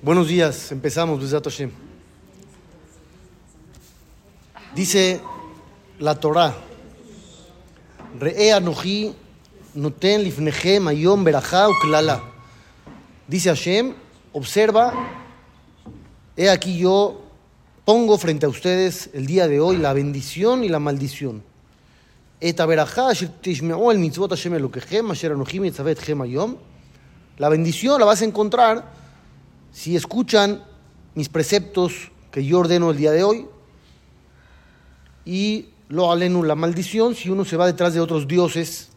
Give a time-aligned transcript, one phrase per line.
[0.00, 1.72] Buenos días, empezamos, Besat Hashem.
[4.72, 5.20] Dice
[5.98, 6.54] la Torah,
[8.20, 9.12] Re'e Anoji
[9.74, 12.22] noten lifnechem ayom berajá uklala.
[13.26, 13.92] Dice Hashem,
[14.32, 14.94] observa,
[16.36, 17.20] he aquí yo
[17.84, 21.42] pongo frente a ustedes el día de hoy la bendición y la maldición.
[22.40, 26.56] Et averajá asher tishme'u el mitzvot Hashem elokechem asher anoji mitzavet ayom.
[27.38, 28.97] La bendición la vas a encontrar
[29.72, 30.64] si escuchan
[31.14, 33.46] mis preceptos que yo ordeno el día de hoy
[35.24, 38.88] y lo alenu la maldición si uno se va detrás de otros dioses.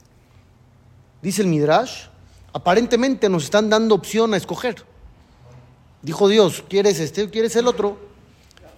[1.22, 2.06] Dice el Midrash,
[2.54, 4.84] aparentemente nos están dando opción a escoger.
[6.02, 7.98] Dijo Dios, ¿quieres este o quieres el otro?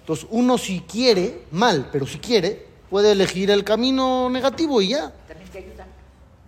[0.01, 5.13] Entonces uno si quiere, mal, pero si quiere, puede elegir el camino negativo y ya.
[5.27, 5.87] También te ayuda.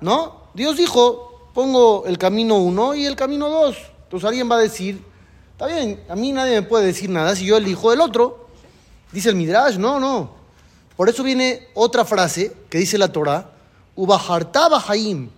[0.02, 0.50] ¿No?
[0.54, 3.78] Dios dijo, pongo el camino uno y el camino dos.
[4.04, 5.02] Entonces alguien va a decir,
[5.56, 8.50] está bien, a mí nadie me puede decir nada si yo elijo el otro.
[9.14, 10.32] Dice el Midrash, no, no.
[10.98, 13.52] Por eso viene otra frase que dice la Torah,
[13.96, 15.30] Ubaharta Bahaim,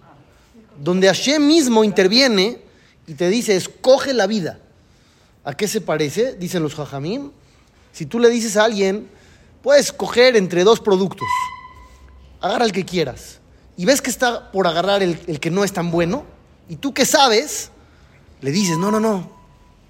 [0.79, 2.59] donde Hashem mismo interviene
[3.05, 4.59] y te dice, escoge la vida.
[5.43, 6.33] ¿A qué se parece?
[6.33, 7.31] Dicen los Jajamim.
[7.93, 9.07] Si tú le dices a alguien,
[9.61, 11.27] puedes escoger entre dos productos,
[12.41, 13.39] agarra el que quieras,
[13.75, 16.25] y ves que está por agarrar el, el que no es tan bueno,
[16.67, 17.69] y tú que sabes,
[18.41, 19.36] le dices, no, no, no,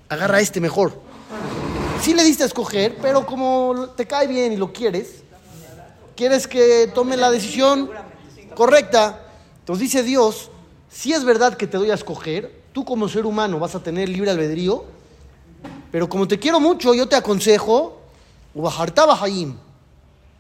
[0.10, 1.00] agarra este mejor.
[2.02, 5.24] Sí le diste a escoger, pero como te cae bien y lo quieres,
[6.16, 7.90] quieres que tome la decisión
[8.56, 9.24] correcta.
[9.60, 10.52] Entonces dice Dios,
[10.90, 14.10] si es verdad que te doy a escoger, tú como ser humano vas a tener
[14.10, 14.86] libre albedrío,
[15.92, 18.02] pero como te quiero mucho, yo te aconsejo,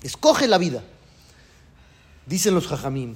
[0.04, 0.84] escoge la vida.
[2.26, 3.16] Dicen los Jajamim,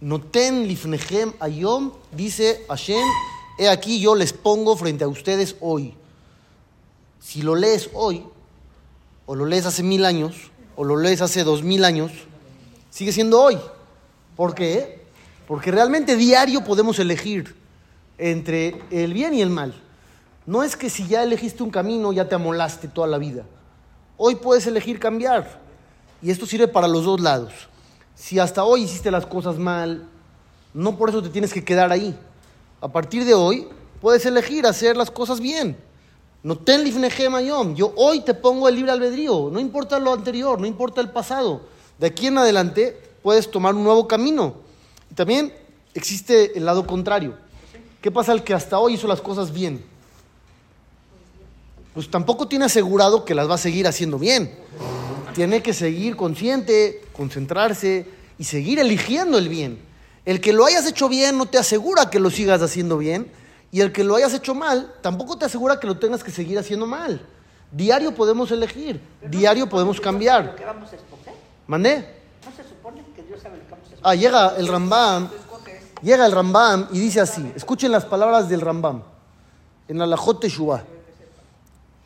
[0.00, 3.02] Noten lifnechem ayom, dice Hashem,
[3.58, 5.94] he aquí yo les pongo frente a ustedes hoy.
[7.20, 8.24] Si lo lees hoy,
[9.26, 12.12] o lo lees hace mil años, o lo lees hace dos mil años,
[12.90, 13.58] sigue siendo hoy.
[14.36, 15.04] ¿Por qué?
[15.48, 17.56] Porque realmente diario podemos elegir
[18.18, 19.74] entre el bien y el mal.
[20.46, 23.44] No es que si ya elegiste un camino ya te amolaste toda la vida.
[24.16, 25.60] Hoy puedes elegir cambiar.
[26.22, 27.52] Y esto sirve para los dos lados.
[28.14, 30.08] Si hasta hoy hiciste las cosas mal,
[30.72, 32.18] no por eso te tienes que quedar ahí.
[32.80, 33.68] A partir de hoy
[34.00, 35.76] puedes elegir hacer las cosas bien.
[36.42, 37.74] No ten lifnechem ayom.
[37.74, 39.50] Yo hoy te pongo el libre albedrío.
[39.50, 41.62] No importa lo anterior, no importa el pasado.
[41.98, 44.54] De aquí en adelante puedes tomar un nuevo camino.
[45.10, 45.52] Y también
[45.94, 47.34] existe el lado contrario.
[48.00, 49.84] ¿Qué pasa al que hasta hoy hizo las cosas bien?
[51.94, 54.54] Pues tampoco tiene asegurado que las va a seguir haciendo bien.
[55.34, 58.06] Tiene que seguir consciente, concentrarse
[58.38, 59.78] y seguir eligiendo el bien.
[60.26, 63.32] El que lo hayas hecho bien no te asegura que lo sigas haciendo bien.
[63.72, 66.58] Y el que lo hayas hecho mal tampoco te asegura que lo tengas que seguir
[66.58, 67.20] haciendo mal.
[67.70, 70.54] Diario podemos elegir, diario podemos Lo cambiar.
[70.54, 71.34] que vamos a escoger.
[71.66, 71.96] ¿Mandé?
[72.44, 74.08] No se supone que Dios sabe lo que vamos a escoger.
[74.08, 75.28] Ah, llega el Rambam,
[76.02, 79.02] llega el Rambam y dice así, escuchen las palabras del Rambam,
[79.88, 80.84] en la Lajot Teshuvah.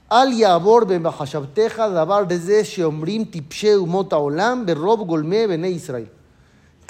[0.09, 6.11] Al yabor ben bahashabteja davar desde sheomrim tipshe umot haolam berrob golme bene Israel.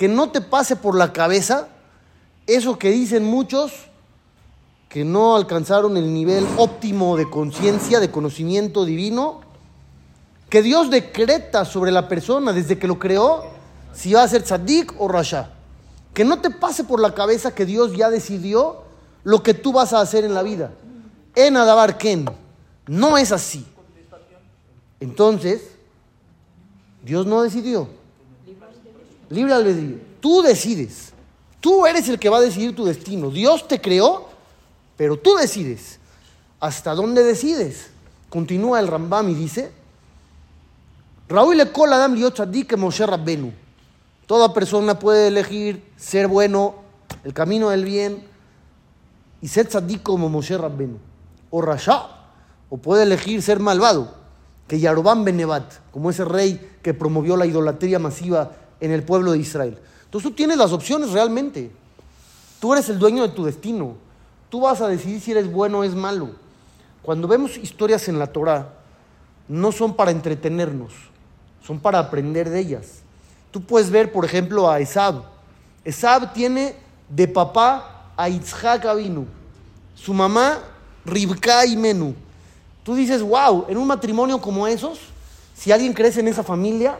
[0.01, 1.69] Que no te pase por la cabeza
[2.47, 3.71] eso que dicen muchos
[4.89, 9.43] que no alcanzaron el nivel óptimo de conciencia, de conocimiento divino,
[10.49, 13.45] que Dios decreta sobre la persona desde que lo creó
[13.93, 15.51] si va a ser tzadik o rasha.
[16.15, 18.85] Que no te pase por la cabeza que Dios ya decidió
[19.23, 20.71] lo que tú vas a hacer en la vida.
[21.35, 22.25] En Adabar Ken.
[22.87, 23.67] No es así.
[24.99, 25.61] Entonces,
[27.05, 28.00] Dios no decidió.
[29.31, 29.99] Libre albedrío.
[30.21, 31.13] Tú decides.
[31.61, 33.31] Tú eres el que va a decidir tu destino.
[33.31, 34.29] Dios te creó,
[34.97, 35.99] pero tú decides.
[36.59, 37.91] ¿Hasta dónde decides?
[38.29, 39.73] Continúa el Rambam y dice,
[41.29, 43.53] Raúl le cola Adam tzadik Moshe Rabbenu.
[44.27, 46.77] Toda persona puede elegir ser bueno,
[47.25, 48.25] el camino del bien,
[49.41, 50.99] y ser tzadik como Moshe Rabbenu.
[51.51, 52.07] O Rasha,
[52.69, 54.15] o puede elegir ser malvado,
[54.69, 59.39] que Yarobam Benevat, como ese rey que promovió la idolatría masiva en el pueblo de
[59.39, 59.79] Israel.
[60.05, 61.71] Entonces tú tienes las opciones realmente.
[62.61, 63.95] Tú eres el dueño de tu destino.
[64.49, 66.31] Tú vas a decidir si eres bueno o es malo.
[67.03, 68.75] Cuando vemos historias en la Torah,
[69.49, 70.93] no son para entretenernos,
[71.67, 73.03] son para aprender de ellas.
[73.51, 75.23] Tú puedes ver, por ejemplo, a Esab.
[75.85, 76.77] Esab tiene
[77.09, 79.27] de papá a Yitzhak Avinu,
[79.95, 80.59] su mamá
[81.05, 82.15] Ribka y Menú.
[82.85, 84.99] Tú dices, wow, en un matrimonio como esos,
[85.57, 86.99] si alguien crece en esa familia,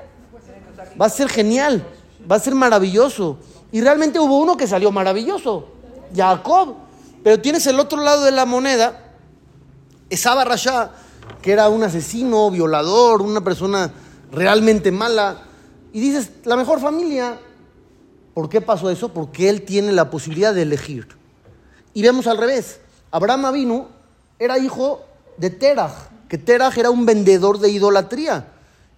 [1.01, 1.87] va a ser genial,
[2.31, 3.39] va a ser maravilloso.
[3.73, 5.69] Y realmente hubo uno que salió maravilloso,
[6.15, 6.75] Jacob.
[7.23, 9.15] Pero tienes el otro lado de la moneda,
[10.09, 10.91] Esaba Rasha,
[11.43, 13.93] que era un asesino, violador, una persona
[14.33, 15.43] realmente mala.
[15.93, 17.39] Y dices, la mejor familia.
[18.35, 19.11] ¿Por qué pasó eso?
[19.11, 21.09] Porque él tiene la posibilidad de elegir.
[21.93, 22.81] Y vemos al revés.
[23.11, 23.89] Abraham Avinu
[24.39, 25.03] era hijo
[25.37, 25.93] de Terach,
[26.29, 28.47] que Terach era un vendedor de idolatría.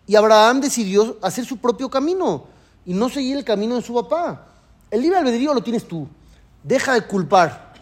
[0.07, 2.45] Y Abraham decidió hacer su propio camino
[2.85, 4.47] y no seguir el camino de su papá.
[4.91, 6.09] El libre albedrío lo tienes tú.
[6.63, 7.73] Deja de culpar.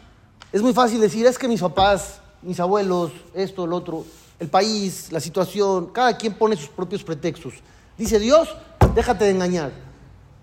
[0.53, 4.05] Es muy fácil decir, es que mis papás, mis abuelos, esto, el otro,
[4.39, 7.55] el país, la situación, cada quien pone sus propios pretextos.
[7.97, 8.49] Dice Dios,
[8.95, 9.73] déjate de engañar.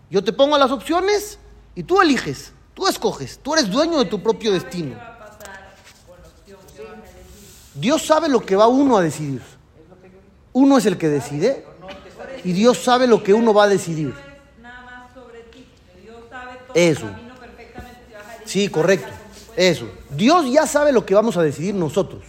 [0.09, 1.39] Yo te pongo las opciones
[1.75, 4.95] y tú eliges, tú escoges, tú eres dueño de tu propio destino.
[7.73, 9.41] Dios sabe lo que va uno a decidir.
[10.57, 11.63] Uno es el que decide
[12.43, 14.11] y Dios sabe lo que uno va a decidir.
[16.73, 17.05] Eso.
[18.43, 19.07] Sí, correcto.
[19.55, 19.87] Eso.
[20.09, 22.23] Dios ya sabe lo que vamos a decidir nosotros.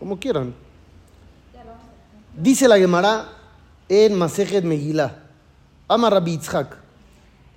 [0.00, 0.52] Como quieran.
[2.34, 3.28] Dice la Gemara
[3.88, 5.12] en Masejet Megillah.
[5.86, 6.76] Ama Rabbi Yitzhak.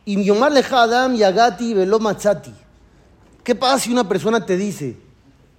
[0.06, 2.00] Im yomar adam yagati velo.
[3.44, 5.10] ¿Qué pasa si una persona te dice,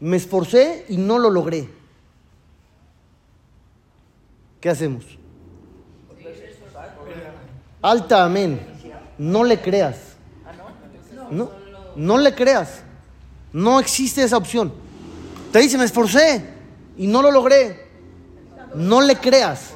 [0.03, 1.69] me esforcé y no lo logré?
[4.61, 5.05] ¿Qué hacemos?
[7.81, 8.61] Alta amén.
[9.17, 10.17] No le creas.
[11.31, 11.51] No,
[11.95, 12.83] no le creas.
[13.53, 14.73] No existe esa opción.
[15.53, 16.49] Te dice, me esforcé
[16.97, 17.87] y no lo logré.
[18.75, 19.75] No le creas.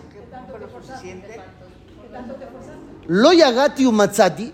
[3.07, 4.53] Lo yagati umatzati.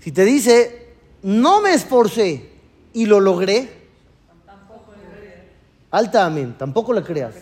[0.00, 2.50] Si te dice, no me esforcé
[2.92, 3.77] y lo logré.
[5.90, 6.54] Alta amén.
[6.58, 7.34] Tampoco le creas.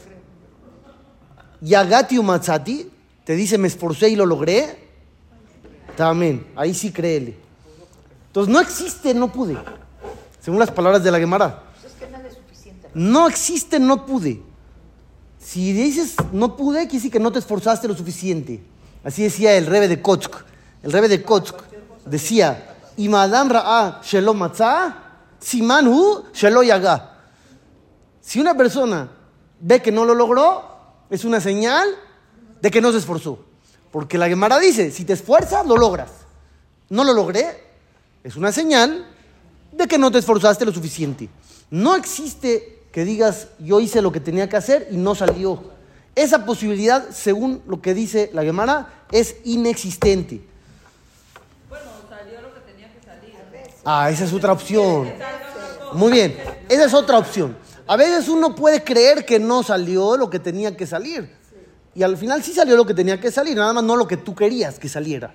[1.60, 2.90] Yagati umatzati.
[3.24, 4.86] Te dice, me esforcé y lo logré.
[5.98, 6.46] Amén.
[6.54, 7.36] Ahí sí créele.
[8.28, 9.56] Entonces no existe, no pude.
[10.40, 11.62] Según las palabras de la Gemara.
[11.82, 12.74] Pues.
[12.94, 14.42] No existe, no pude.
[15.38, 18.62] Si dices no pude, quiere decir que no te esforzaste lo suficiente.
[19.04, 20.34] Así decía el rebe de Kotzk.
[20.82, 21.54] El rebe de Kotzk
[22.04, 24.96] decía, Imadam ra'a shelo matzah,
[25.38, 27.15] siman hu shelo yaga.
[28.26, 29.08] Si una persona
[29.60, 30.64] ve que no lo logró,
[31.10, 31.88] es una señal
[32.60, 33.38] de que no se esforzó.
[33.92, 36.10] Porque la Gemara dice, si te esfuerzas, lo logras.
[36.90, 37.62] No lo logré,
[38.24, 39.06] es una señal
[39.70, 41.28] de que no te esforzaste lo suficiente.
[41.70, 45.62] No existe que digas, yo hice lo que tenía que hacer y no salió.
[46.16, 50.42] Esa posibilidad, según lo que dice la Gemara, es inexistente.
[51.68, 53.34] Bueno, salió lo que tenía que salir.
[53.84, 55.12] Ah, esa es otra opción.
[55.92, 56.36] Muy bien,
[56.68, 57.56] esa es otra opción.
[57.86, 61.30] A veces uno puede creer que no salió lo que tenía que salir.
[61.94, 64.16] Y al final sí salió lo que tenía que salir, nada más no lo que
[64.16, 65.32] tú querías que saliera.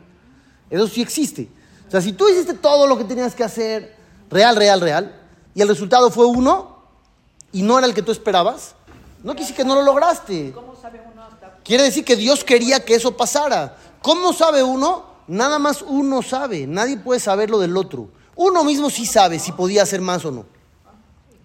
[0.70, 1.50] Eso sí existe.
[1.88, 3.96] O sea, si tú hiciste todo lo que tenías que hacer,
[4.30, 5.20] real, real, real,
[5.56, 6.86] y el resultado fue uno,
[7.52, 8.76] y no era el que tú esperabas,
[9.24, 10.52] no quiere decir que no lo lograste.
[10.52, 13.78] ¿Cómo sabe uno hasta Quiere decir que Dios quería que eso pasara.
[14.02, 15.06] ¿Cómo sabe uno?
[15.28, 16.68] Nada más uno sabe.
[16.68, 18.10] Nadie puede saber lo del otro.
[18.36, 20.46] Uno mismo sí sabe si podía hacer más o no.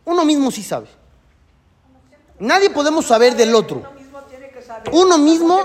[0.07, 0.87] Uno mismo sí sabe.
[2.39, 3.83] Nadie podemos saber del otro.
[4.93, 5.59] uno mismo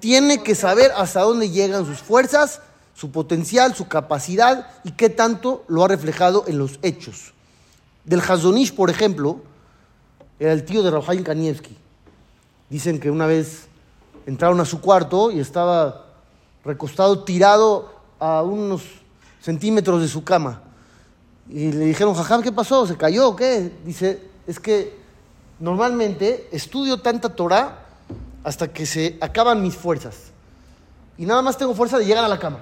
[0.00, 0.92] tiene que saber?
[0.96, 2.60] Hasta dónde llegan sus fuerzas,
[2.94, 7.34] su potencial, su capacidad y qué tanto lo ha reflejado en los hechos.
[8.04, 9.40] Del Hazonish, por ejemplo,
[10.38, 11.76] era el tío de Rafael Kanievski.
[12.70, 13.66] Dicen que una vez
[14.26, 16.06] entraron a su cuarto y estaba
[16.64, 18.82] recostado, tirado a unos
[19.40, 20.62] centímetros de su cama.
[21.48, 22.86] Y le dijeron, Jajam, ¿qué pasó?
[22.86, 23.72] ¿Se cayó qué?
[23.84, 24.98] Dice, es que
[25.58, 27.86] normalmente estudio tanta Torah
[28.44, 30.32] hasta que se acaban mis fuerzas.
[31.18, 32.60] Y nada más tengo fuerza de llegar a la cama.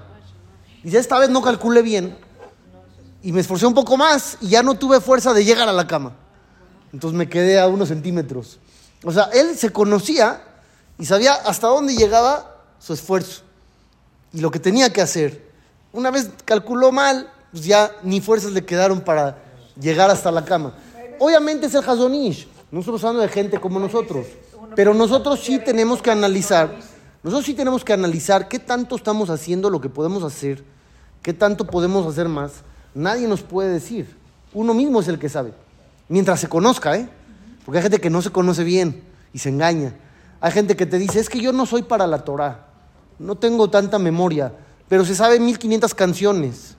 [0.83, 2.17] Dice, esta vez no calculé bien
[3.23, 5.87] y me esforcé un poco más y ya no tuve fuerza de llegar a la
[5.87, 6.13] cama.
[6.93, 8.59] Entonces me quedé a unos centímetros.
[9.05, 10.43] O sea, él se conocía
[10.99, 13.43] y sabía hasta dónde llegaba su esfuerzo
[14.33, 15.51] y lo que tenía que hacer.
[15.93, 19.39] Una vez calculó mal, pues ya ni fuerzas le quedaron para
[19.81, 20.75] llegar hasta la cama.
[21.19, 22.49] Obviamente es el Hazonish.
[22.71, 24.27] No estamos hablando de gente como nosotros.
[24.77, 26.77] Pero nosotros sí tenemos que analizar.
[27.23, 30.65] Nosotros sí tenemos que analizar qué tanto estamos haciendo lo que podemos hacer,
[31.23, 32.63] qué tanto podemos hacer más.
[32.95, 34.17] Nadie nos puede decir.
[34.55, 35.53] Uno mismo es el que sabe.
[36.09, 37.09] Mientras se conozca, ¿eh?
[37.65, 39.03] Porque hay gente que no se conoce bien
[39.33, 39.95] y se engaña.
[40.41, 42.69] Hay gente que te dice, es que yo no soy para la Torah.
[43.19, 44.53] No tengo tanta memoria,
[44.89, 46.77] pero se sabe 1500 canciones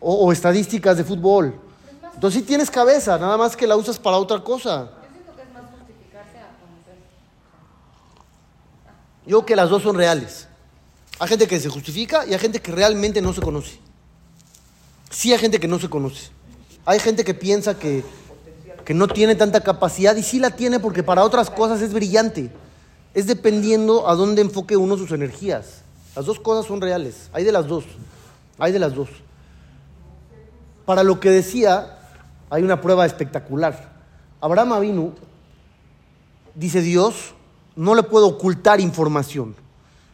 [0.00, 1.58] o, o estadísticas de fútbol.
[2.18, 4.90] Entonces sí tienes cabeza, nada más que la usas para otra cosa.
[4.90, 6.98] Yo siento que es más justificarse a conocer.
[9.24, 10.48] Yo creo que las dos son reales.
[11.20, 13.78] Hay gente que se justifica y hay gente que realmente no se conoce.
[15.10, 16.30] Sí hay gente que no se conoce.
[16.84, 18.04] Hay gente que piensa que,
[18.84, 22.50] que no tiene tanta capacidad y sí la tiene porque para otras cosas es brillante.
[23.14, 25.82] Es dependiendo a dónde enfoque uno sus energías.
[26.16, 27.30] Las dos cosas son reales.
[27.32, 27.84] Hay de las dos.
[28.58, 29.08] Hay de las dos.
[30.88, 31.98] Para lo que decía,
[32.48, 33.92] hay una prueba espectacular.
[34.40, 35.12] Abraham Avinu,
[36.54, 37.34] dice Dios,
[37.76, 39.54] no le puedo ocultar información.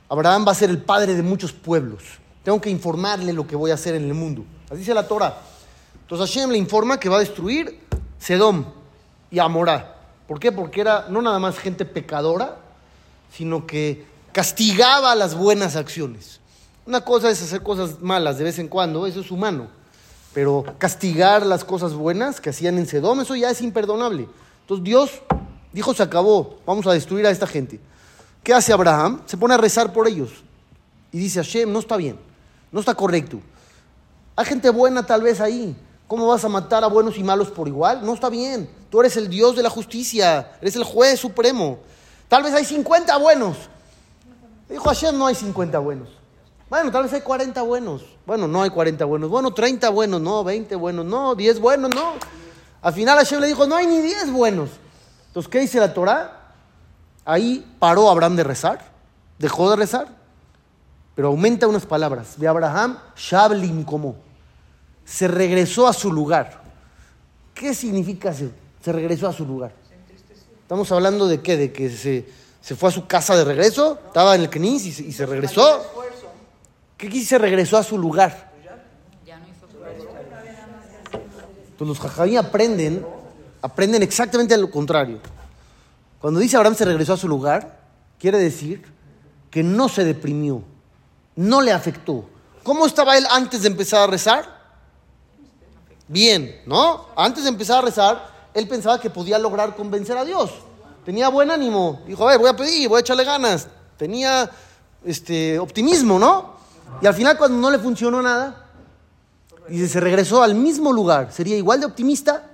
[0.08, 2.02] Abraham va a ser el padre de muchos pueblos.
[2.42, 4.44] Tengo que informarle lo que voy a hacer en el mundo.
[4.66, 5.38] Así dice la Torah.
[6.00, 7.78] Entonces Hashem le informa que va a destruir
[8.18, 8.64] Sedom
[9.30, 9.94] y Amorá.
[10.26, 10.50] ¿Por qué?
[10.50, 12.56] Porque era no nada más gente pecadora,
[13.30, 16.40] sino que castigaba las buenas acciones.
[16.84, 19.83] Una cosa es hacer cosas malas de vez en cuando, eso es humano.
[20.34, 24.28] Pero castigar las cosas buenas que hacían en Sedom, eso ya es imperdonable.
[24.62, 25.10] Entonces Dios
[25.72, 27.80] dijo, se acabó, vamos a destruir a esta gente.
[28.42, 29.22] ¿Qué hace Abraham?
[29.26, 30.30] Se pone a rezar por ellos.
[31.12, 32.18] Y dice, Hashem, no está bien,
[32.72, 33.40] no está correcto.
[34.34, 35.76] Hay gente buena tal vez ahí.
[36.08, 38.04] ¿Cómo vas a matar a buenos y malos por igual?
[38.04, 38.68] No está bien.
[38.90, 41.78] Tú eres el Dios de la justicia, eres el juez supremo.
[42.28, 43.56] Tal vez hay 50 buenos.
[44.68, 46.08] Dijo Hashem, no hay 50 buenos.
[46.68, 48.02] Bueno, tal vez hay 40 buenos.
[48.26, 49.30] Bueno, no hay 40 buenos.
[49.30, 52.14] Bueno, 30 buenos, no, 20 buenos, no, 10 buenos, no.
[52.80, 54.70] Al final Hashem le dijo, no hay ni 10 buenos.
[55.28, 56.40] Entonces, ¿qué dice la Torah?
[57.24, 58.92] Ahí paró Abraham de rezar,
[59.38, 60.08] dejó de rezar,
[61.14, 62.38] pero aumenta unas palabras.
[62.38, 64.16] De Abraham, Shablim como.
[65.04, 66.62] Se regresó a su lugar.
[67.54, 68.50] ¿Qué significa se,
[68.82, 69.72] se regresó a su lugar?
[70.62, 71.56] Estamos hablando de qué?
[71.56, 72.26] De que se,
[72.60, 75.82] se fue a su casa de regreso, estaba en el Kenis y, y se regresó.
[77.04, 78.50] ¿Qué quiere decir se regresó a su lugar?
[81.12, 83.04] Entonces los jajamí aprenden,
[83.60, 85.20] aprenden exactamente lo contrario.
[86.18, 87.78] Cuando dice Abraham se regresó a su lugar,
[88.18, 88.90] quiere decir
[89.50, 90.62] que no se deprimió,
[91.36, 92.24] no le afectó.
[92.62, 94.62] ¿Cómo estaba él antes de empezar a rezar?
[96.08, 97.08] Bien, ¿no?
[97.16, 100.52] Antes de empezar a rezar, él pensaba que podía lograr convencer a Dios.
[101.04, 102.00] Tenía buen ánimo.
[102.06, 103.68] Dijo, a ver, voy a pedir, voy a echarle ganas.
[103.98, 104.50] Tenía
[105.04, 106.53] este, optimismo, ¿no?
[107.00, 108.66] Y al final, cuando no le funcionó nada,
[109.68, 111.32] dice, se regresó al mismo lugar.
[111.32, 112.50] Sería igual de optimista,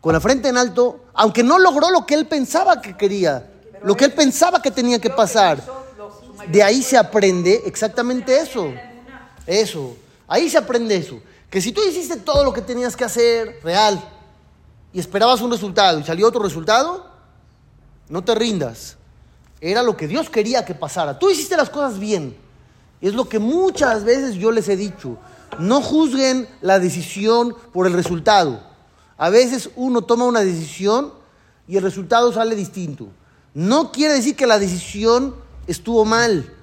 [0.00, 3.48] con la frente en alto, aunque no logró lo que él pensaba que quería,
[3.84, 5.62] lo que él pensaba que tenía que pasar.
[6.48, 8.72] De ahí se aprende exactamente eso.
[9.46, 9.96] Eso.
[10.26, 11.20] Ahí se aprende eso.
[11.48, 14.02] Que si tú hiciste todo lo que tenías que hacer, real,
[14.92, 17.06] y esperabas un resultado y salió otro resultado,
[18.08, 18.96] no te rindas.
[19.60, 21.18] Era lo que Dios quería que pasara.
[21.18, 22.36] Tú hiciste las cosas bien.
[23.02, 25.18] Es lo que muchas veces yo les he dicho.
[25.58, 28.62] No juzguen la decisión por el resultado.
[29.18, 31.12] A veces uno toma una decisión
[31.68, 33.08] y el resultado sale distinto.
[33.54, 35.34] No quiere decir que la decisión
[35.66, 36.54] estuvo mal.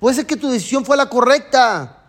[0.00, 2.00] Puede ser que tu decisión fue la correcta.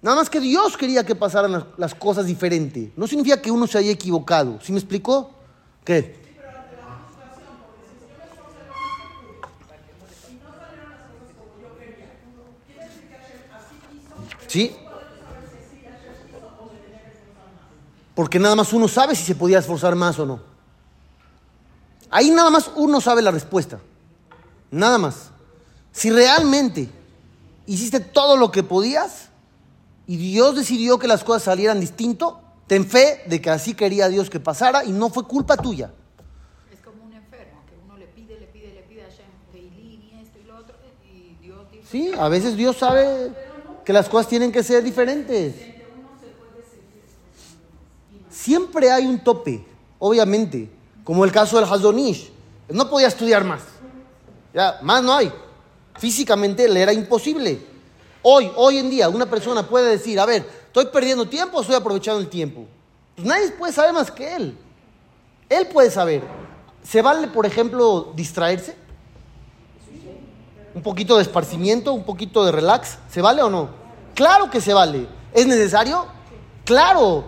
[0.00, 2.92] Nada más que Dios quería que pasaran las, cosas diferente.
[2.96, 4.60] No significa que uno se haya equivocado.
[4.62, 5.32] ¿Sí me explicó?
[5.84, 6.27] ¿Qué?
[14.48, 14.74] ¿Sí?
[18.14, 20.40] Porque nada más uno sabe si se podía esforzar más o no.
[22.10, 23.78] Ahí nada más uno sabe la respuesta.
[24.72, 25.30] Nada más.
[25.92, 26.88] Si realmente
[27.66, 29.28] hiciste todo lo que podías
[30.06, 34.30] y Dios decidió que las cosas salieran distinto, ten fe de que así quería Dios
[34.30, 35.92] que pasara y no fue culpa tuya.
[36.72, 39.08] Es como un enfermo, que uno le pide, le pide, le pide a
[39.52, 40.74] Teilín y esto y lo otro,
[41.04, 43.32] y Dios dice, Sí, a veces Dios sabe
[43.88, 45.54] que las cosas tienen que ser diferentes.
[48.28, 49.64] Siempre hay un tope,
[49.98, 50.68] obviamente,
[51.02, 52.30] como el caso del Hazonish.
[52.68, 53.62] No podía estudiar más.
[54.52, 55.32] Ya, más no hay.
[55.96, 57.64] Físicamente le era imposible.
[58.20, 61.76] Hoy, hoy en día, una persona puede decir, a ver, ¿estoy perdiendo tiempo o estoy
[61.76, 62.66] aprovechando el tiempo?
[63.16, 64.58] Pues nadie puede saber más que él.
[65.48, 66.22] Él puede saber.
[66.82, 68.76] ¿Se vale, por ejemplo, distraerse?
[70.74, 73.77] un poquito de esparcimiento, un poquito de relax, ¿se vale o no?
[74.18, 75.06] Claro que se vale.
[75.32, 76.04] ¿Es necesario?
[76.64, 77.26] Claro.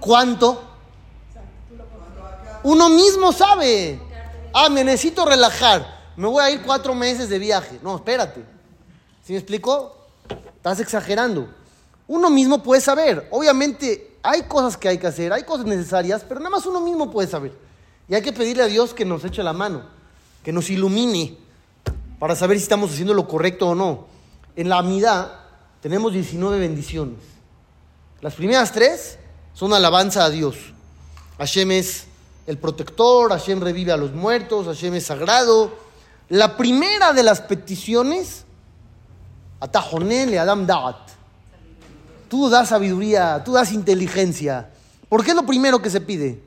[0.00, 0.60] ¿Cuánto?
[2.64, 4.00] Uno mismo sabe.
[4.52, 5.86] Ah, me necesito relajar.
[6.16, 7.78] Me voy a ir cuatro meses de viaje.
[7.80, 8.44] No, espérate.
[9.22, 9.94] ¿Sí me explico?
[10.56, 11.48] Estás exagerando.
[12.08, 13.28] Uno mismo puede saber.
[13.30, 17.12] Obviamente hay cosas que hay que hacer, hay cosas necesarias, pero nada más uno mismo
[17.12, 17.52] puede saber.
[18.08, 19.84] Y hay que pedirle a Dios que nos eche la mano,
[20.42, 21.38] que nos ilumine
[22.18, 24.06] para saber si estamos haciendo lo correcto o no.
[24.56, 25.43] En la amidad
[25.84, 27.18] tenemos 19 bendiciones.
[28.22, 29.18] Las primeras tres
[29.52, 30.56] son alabanza a Dios.
[31.36, 32.06] Hashem es
[32.46, 35.76] el protector, Hashem revive a los muertos, Hashem es sagrado.
[36.30, 38.46] La primera de las peticiones,
[39.60, 41.10] Atajonel le Adam Da'at.
[42.30, 44.70] Tú das sabiduría, tú das inteligencia.
[45.10, 46.40] ¿Por qué es lo primero que se pide?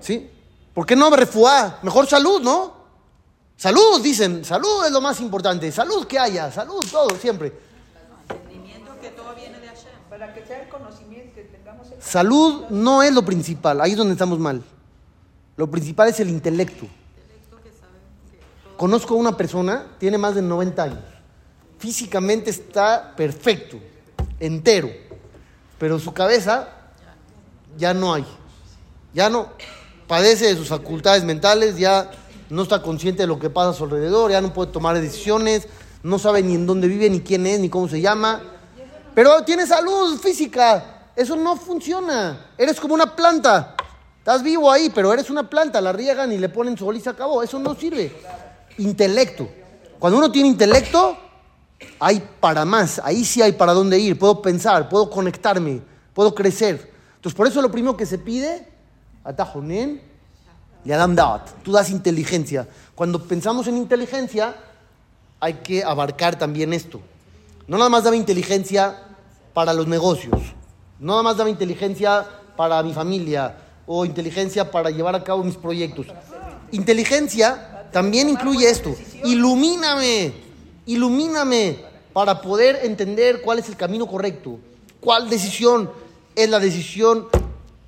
[0.00, 0.28] ¿Sí?
[0.74, 1.78] ¿Por qué no refuá?
[1.84, 2.81] Mejor salud, ¿no?
[3.56, 4.44] Salud, dicen.
[4.44, 5.70] Salud es lo más importante.
[5.70, 6.50] Salud que haya.
[6.50, 7.52] Salud, todo, siempre.
[12.00, 13.80] Salud no es lo principal.
[13.80, 14.62] Ahí es donde estamos mal.
[15.56, 16.86] Lo principal es el intelecto.
[18.76, 21.04] Conozco a una persona, tiene más de 90 años.
[21.78, 23.78] Físicamente está perfecto,
[24.40, 24.90] entero.
[25.78, 26.68] Pero su cabeza
[27.76, 28.26] ya no hay.
[29.14, 29.50] Ya no.
[30.06, 32.10] Padece de sus facultades mentales, ya
[32.52, 35.66] no está consciente de lo que pasa a su alrededor, ya no puede tomar decisiones,
[36.02, 38.42] no sabe ni en dónde vive, ni quién es, ni cómo se llama.
[39.14, 41.08] Pero tiene salud física.
[41.16, 42.52] Eso no funciona.
[42.58, 43.74] Eres como una planta.
[44.18, 45.80] Estás vivo ahí, pero eres una planta.
[45.80, 47.42] La riegan y le ponen sol y se acabó.
[47.42, 48.14] Eso no sirve.
[48.76, 49.48] Intelecto.
[49.98, 51.16] Cuando uno tiene intelecto,
[51.98, 53.00] hay para más.
[53.02, 54.18] Ahí sí hay para dónde ir.
[54.18, 55.80] Puedo pensar, puedo conectarme,
[56.12, 56.92] puedo crecer.
[57.16, 58.68] Entonces, por eso lo primero que se pide,
[59.24, 60.11] atajonen,
[60.84, 61.42] y Adam Dat.
[61.62, 62.68] Tú das inteligencia.
[62.94, 64.54] Cuando pensamos en inteligencia,
[65.40, 67.00] hay que abarcar también esto.
[67.66, 69.02] No nada más dame inteligencia
[69.54, 70.40] para los negocios.
[70.98, 75.56] No nada más dame inteligencia para mi familia o inteligencia para llevar a cabo mis
[75.56, 76.06] proyectos.
[76.70, 78.94] Inteligencia también incluye esto.
[79.24, 80.32] Ilumíname,
[80.86, 81.78] ilumíname
[82.12, 84.58] para poder entender cuál es el camino correcto.
[85.00, 85.90] ¿Cuál decisión
[86.34, 87.26] es la decisión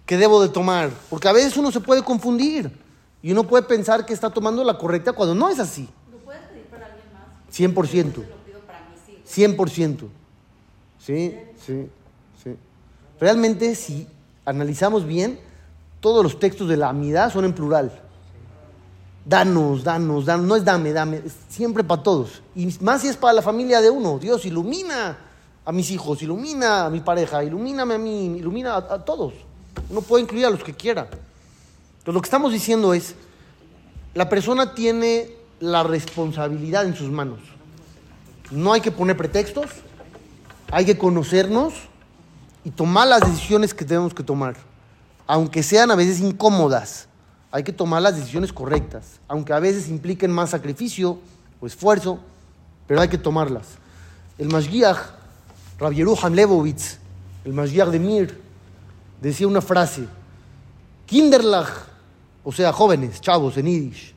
[0.07, 0.91] que debo de tomar?
[1.09, 2.84] Porque a veces uno se puede confundir
[3.25, 5.89] y uno puede pensar que está tomando la correcta cuando no es así.
[6.13, 7.25] ¿Lo puedes pedir para alguien más?
[7.51, 8.05] 100%.
[8.05, 9.59] Lo pido para mis hijos.
[9.59, 10.09] 100%.
[10.99, 11.89] Sí, sí,
[12.43, 12.55] sí.
[13.19, 14.07] Realmente, si
[14.45, 15.41] analizamos bien,
[16.01, 17.99] todos los textos de la amidad son en plural.
[19.25, 20.47] Danos, danos, danos.
[20.47, 21.23] No es dame, dame.
[21.25, 22.43] Es siempre para todos.
[22.55, 24.19] Y más si es para la familia de uno.
[24.19, 25.17] Dios ilumina
[25.65, 29.33] a mis hijos, ilumina a mi pareja, ilumíname a mí, ilumina a, a todos.
[29.89, 31.09] Uno puede incluir a los que quiera.
[32.05, 33.15] Entonces, lo que estamos diciendo es,
[34.13, 37.39] la persona tiene la responsabilidad en sus manos.
[38.51, 39.71] No hay que poner pretextos,
[40.71, 41.73] hay que conocernos
[42.63, 44.55] y tomar las decisiones que tenemos que tomar.
[45.27, 47.09] Aunque sean a veces incómodas,
[47.51, 49.19] hay que tomar las decisiones correctas.
[49.27, 51.19] Aunque a veces impliquen más sacrificio
[51.59, 52.19] o esfuerzo,
[52.87, 53.79] pero hay que tomarlas.
[54.37, 54.99] El Mashgiach,
[55.79, 56.99] Rabbi Yeruham Levovitz,
[57.47, 58.43] el Mashgiach de Mir,
[59.23, 60.07] decía una frase,
[61.07, 61.94] Kinderlach,
[62.45, 64.15] o sea, jóvenes, chavos en Yiddish,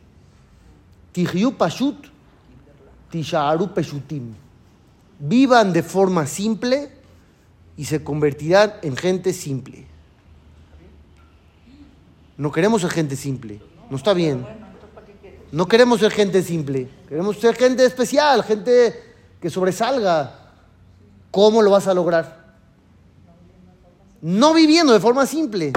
[1.13, 2.08] Tihyu Pashut,
[3.10, 4.34] Tishaaru Peshutim.
[5.20, 6.92] Vivan de forma simple
[7.76, 9.88] y se convertirán en gente simple.
[12.38, 13.60] No queremos ser gente simple,
[13.90, 14.46] no está bien.
[15.52, 20.52] No queremos ser gente simple, queremos ser gente especial, gente que sobresalga.
[21.32, 22.56] ¿Cómo lo vas a lograr?
[24.22, 25.72] No viviendo de forma simple.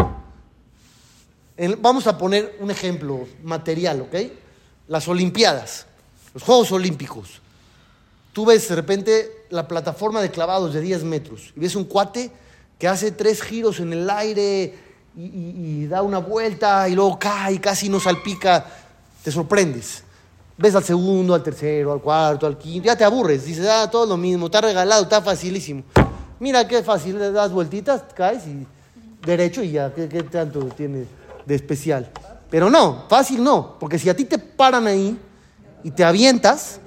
[1.61, 4.15] En- vamos a poner un ejemplo material, ¿ok?
[4.89, 5.85] Las Olimpiadas,
[6.33, 7.39] los Juegos Olímpicos.
[8.33, 12.31] Tú ves de repente la plataforma de clavados de 10 metros y ves un cuate
[12.79, 14.75] que hace tres giros en el aire
[15.15, 18.65] y, y- y da una vuelta y luego cae y casi no salpica.
[19.23, 20.03] Te sorprendes.
[20.57, 23.45] Ves al segundo, al tercero, al cuarto, al quinto, ya te aburres.
[23.45, 25.83] Dices, ah, todo lo mismo, está regalado, está facilísimo.
[26.39, 28.67] Mira qué fácil, le das vueltitas, caes y
[29.27, 31.05] derecho y ya, ¿qué, qué tanto tiene
[31.47, 32.11] de especial?
[32.51, 35.19] Pero no, fácil no, porque si a ti te paran ahí
[35.85, 36.81] y te avientas,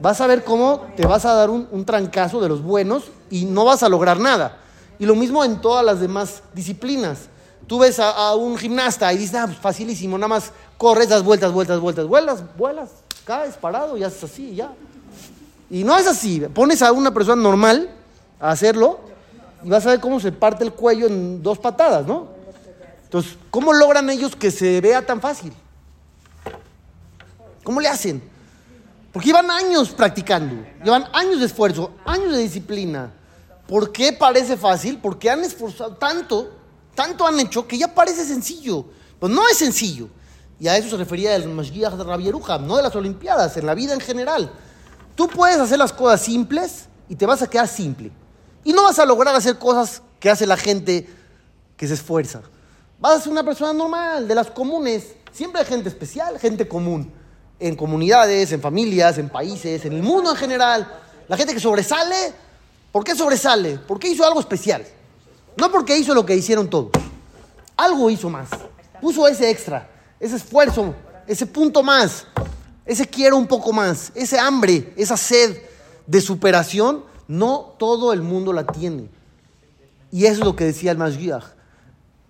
[0.00, 3.44] vas a ver cómo te vas a dar un, un trancazo de los buenos y
[3.44, 4.58] no vas a lograr nada.
[4.98, 7.28] Y lo mismo en todas las demás disciplinas.
[7.66, 11.52] Tú ves a, un gimnasta y dices, ah, pues facilísimo, nada más corres, das vueltas,
[11.52, 12.90] vueltas, vueltas, vuelas, vuelas,
[13.24, 14.72] caes parado y haces así ya.
[15.70, 16.40] Y no es así.
[16.52, 17.90] Pones a una persona normal
[18.38, 19.00] a hacerlo
[19.62, 22.33] y vas a ver cómo se parte el cuello en dos patadas, ¿no?
[23.14, 25.52] Entonces, ¿cómo logran ellos que se vea tan fácil?
[27.62, 28.20] ¿Cómo le hacen?
[29.12, 33.12] Porque llevan años practicando, llevan años de esfuerzo, años de disciplina.
[33.68, 34.98] ¿Por qué parece fácil?
[35.00, 36.54] Porque han esforzado tanto,
[36.96, 38.84] tanto han hecho que ya parece sencillo.
[39.20, 40.08] Pues no es sencillo.
[40.58, 43.66] Y a eso se refería el Mashgiach de Rabbi Yeruham, no de las Olimpiadas, en
[43.66, 44.50] la vida en general.
[45.14, 48.10] Tú puedes hacer las cosas simples y te vas a quedar simple.
[48.64, 51.08] Y no vas a lograr hacer cosas que hace la gente
[51.76, 52.42] que se esfuerza.
[52.98, 55.14] Vas a ser una persona normal, de las comunes.
[55.32, 57.12] Siempre hay gente especial, gente común.
[57.58, 61.00] En comunidades, en familias, en países, en el mundo en general.
[61.28, 62.32] La gente que sobresale,
[62.92, 63.78] ¿por qué sobresale?
[63.78, 64.84] Porque hizo algo especial.
[65.56, 66.90] No porque hizo lo que hicieron todos.
[67.76, 68.48] Algo hizo más.
[69.00, 70.94] Puso ese extra, ese esfuerzo,
[71.26, 72.26] ese punto más,
[72.84, 75.58] ese quiero un poco más, ese hambre, esa sed
[76.06, 79.08] de superación No todo el mundo la tiene.
[80.12, 81.44] Y eso es lo que decía el Mashgiach.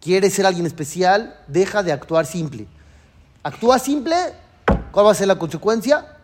[0.04, 1.34] ¿Quieres ser alguien especial?
[1.48, 2.66] Deja de actuar simple.
[3.42, 4.14] Actúa simple,
[4.92, 6.18] ¿cuál va a ser la consecuencia?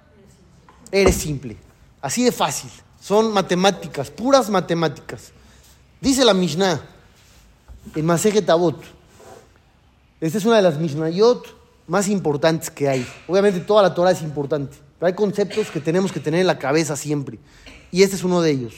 [0.93, 1.57] Eres simple.
[2.03, 2.71] Así de fácil.
[3.01, 5.33] Son matemáticas, puras matemáticas.
[5.99, 6.79] Dice la Mishnah
[7.95, 8.77] en Masejet Tabot.
[10.21, 11.47] Esta es una de las Mishnayot
[11.87, 13.07] más importantes que hay.
[13.27, 16.59] Obviamente toda la Torah es importante, pero hay conceptos que tenemos que tener en la
[16.59, 17.38] cabeza siempre.
[17.90, 18.75] Y este es uno de ellos.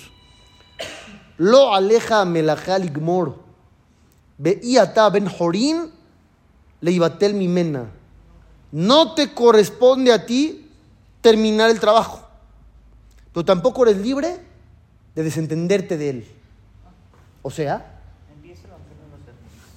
[1.38, 3.41] Lo aleja melachal igmor.
[4.38, 5.90] Ve'iata ben jorin
[6.80, 7.90] leibatel mimena.
[8.72, 10.68] No te corresponde a ti
[11.20, 12.26] terminar el trabajo,
[13.32, 14.40] pero tampoco eres libre
[15.14, 16.26] de desentenderte de él.
[17.42, 18.00] O sea,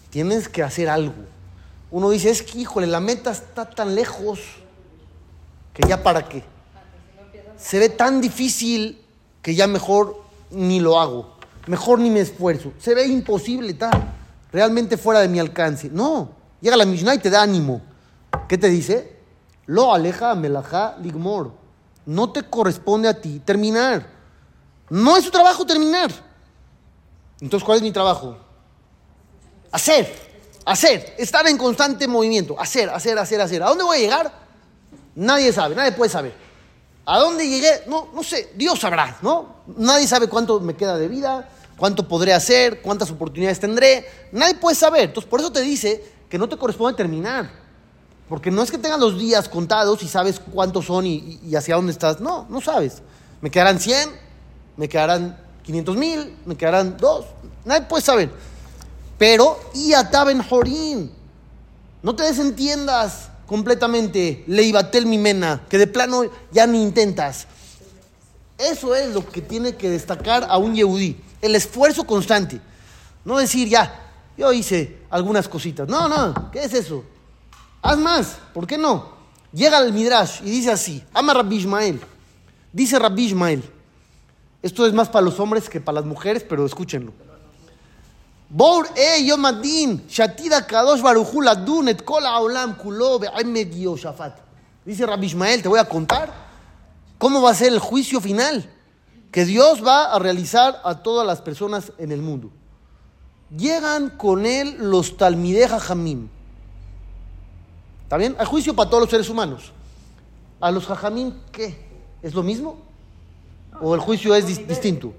[0.09, 1.13] tienes que hacer algo.
[1.91, 4.39] Uno dice, es que, híjole, la meta está tan lejos
[5.73, 6.43] que ya para qué.
[7.57, 9.01] Se ve tan difícil
[9.41, 11.35] que ya mejor ni lo hago.
[11.67, 12.73] Mejor ni me esfuerzo.
[12.79, 13.91] Se ve imposible, tal.
[14.55, 15.89] Realmente fuera de mi alcance.
[15.91, 16.29] No.
[16.61, 17.81] Llega la Mishnah y te da ánimo.
[18.47, 19.19] ¿Qué te dice?
[19.65, 21.51] Lo aleja melajá ligmor.
[22.05, 24.07] No te corresponde a ti terminar.
[24.89, 26.09] No es tu trabajo terminar.
[27.41, 28.37] Entonces, ¿cuál es mi trabajo?
[29.73, 30.15] Hacer,
[30.63, 33.61] hacer, estar en constante movimiento, hacer, hacer, hacer, hacer.
[33.61, 34.31] ¿A dónde voy a llegar?
[35.15, 36.33] Nadie sabe, nadie puede saber.
[37.05, 37.83] ¿A dónde llegué?
[37.87, 39.57] No, no sé, Dios sabrá, ¿no?
[39.75, 44.05] Nadie sabe cuánto me queda de vida, cuánto podré hacer, cuántas oportunidades tendré.
[44.31, 45.05] Nadie puede saber.
[45.05, 47.49] Entonces, por eso te dice que no te corresponde terminar.
[48.27, 51.91] Porque no es que tengas los días contados y sabes cuántos son y, hacia dónde
[51.91, 52.19] estás.
[52.19, 53.01] No, no sabes.
[53.41, 54.09] Me quedarán 100,
[54.77, 57.25] me quedarán 500 mil, me quedarán dos.
[57.63, 58.31] Nadie puede saber.
[59.17, 61.11] Pero, y ataben jorín.
[62.01, 64.43] No te desentiendas completamente.
[64.47, 67.47] Leibatel mimena, que de plano ya ni intentas.
[68.57, 71.17] Eso es lo que tiene que destacar a un yehudí.
[71.45, 72.59] El esfuerzo constante.
[73.23, 74.01] No decir ya,
[74.35, 75.87] yo hice algunas cositas.
[75.87, 77.03] No, no, ¿qué es eso?
[77.83, 79.13] Haz más, ¿por qué no?
[79.53, 82.01] Llega al Midrash y dice así, ama Rabbi Ismael.
[82.73, 83.63] Dice Rabbi Ismael.
[84.63, 87.13] Esto es más para los hombres que para las mujeres, pero escúchenlo.
[88.49, 89.23] Bor e
[90.09, 92.75] shatida kadosh baruchu ladun et kol haolam.
[94.83, 96.33] Dice Rabbi Ismael, te voy a contar
[97.19, 98.71] cómo va a ser el juicio final
[99.35, 102.51] que Dios va a realizar a todas las personas en el mundo.
[103.53, 106.29] Llegan con él los talmideh jajamim.
[108.03, 108.37] ¿Está bien?
[108.39, 109.73] Hay juicio para todos los seres humanos.
[110.61, 111.85] ¿A los jajamim qué?
[112.21, 112.77] ¿Es lo mismo?
[113.81, 115.11] ¿O el juicio es dis- distinto?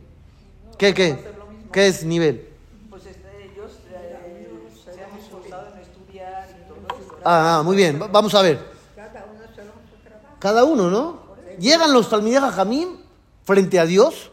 [0.78, 1.22] ¿Qué, qué?
[1.70, 2.48] ¿Qué es nivel?
[2.88, 7.16] Pues este, ellos eh, se han esforzado en estudiar y todo eso.
[7.22, 8.64] Ah, ah, muy bien, va- vamos a ver.
[10.38, 11.18] Cada uno, ¿no?
[11.58, 13.04] Llegan los Talmideh Jajamim
[13.46, 14.30] frente a Dios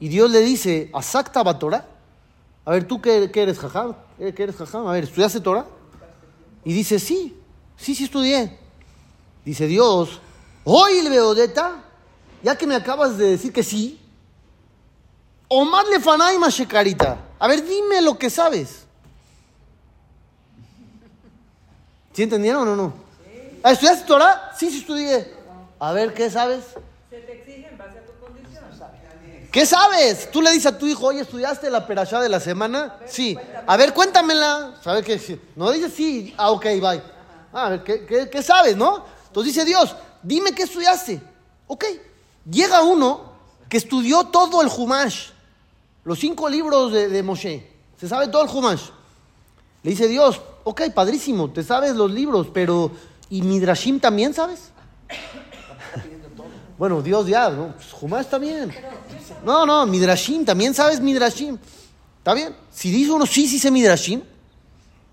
[0.00, 1.84] y Dios le dice, ¿Asakta Torah?
[2.64, 3.94] A ver, ¿tú qué, qué eres, Jajam?
[4.18, 4.86] ¿Eh, ¿Qué eres, Jajam?
[4.86, 5.66] A ver, ¿estudiaste Torah?
[6.64, 7.36] Y dice, sí,
[7.76, 8.58] sí, sí estudié.
[9.44, 10.20] Dice Dios,
[10.64, 11.82] hoy el Beodeta,
[12.42, 14.00] ya que me acabas de decir que sí,
[15.48, 17.18] Omar Lefanay Mashekarita.
[17.38, 18.84] A ver, dime lo que sabes.
[22.12, 22.92] ¿Sí entendieron o no?
[23.62, 24.52] ¿Ah, ¿Estudiaste Torah?
[24.58, 25.34] Sí, sí estudié.
[25.78, 26.64] A ver, ¿qué sabes?
[27.10, 28.64] Se te exige en base a tu condición.
[29.56, 30.30] ¿Qué sabes?
[30.30, 32.98] Tú le dices a tu hijo, oye, ¿estudiaste la perashá de la semana?
[33.06, 33.38] Sí.
[33.66, 34.74] A ver, cuéntamela.
[34.84, 35.40] ¿Sabes qué?
[35.56, 36.34] No dices sí.
[36.36, 37.02] Ah, ok, bye.
[37.54, 39.06] Ah, a ver, ¿qué, qué, qué sabes, no?
[39.28, 41.22] Entonces dice Dios, dime qué estudiaste.
[41.68, 41.86] Ok.
[42.50, 43.32] Llega uno
[43.66, 45.30] que estudió todo el Humash,
[46.04, 47.66] los cinco libros de, de Moshe.
[47.98, 48.90] Se sabe todo el Humash.
[49.82, 52.90] Le dice Dios, ok, padrísimo, te sabes los libros, pero
[53.30, 54.68] ¿y Midrashim también sabes?
[56.76, 57.72] bueno, Dios ya, ¿no?
[57.72, 58.70] Pues Humash está bien.
[59.44, 61.58] No, no, Midrashim, también sabes Midrashim.
[62.18, 62.54] ¿Está bien?
[62.72, 64.22] Si dice uno, sí, sí sé Midrashim,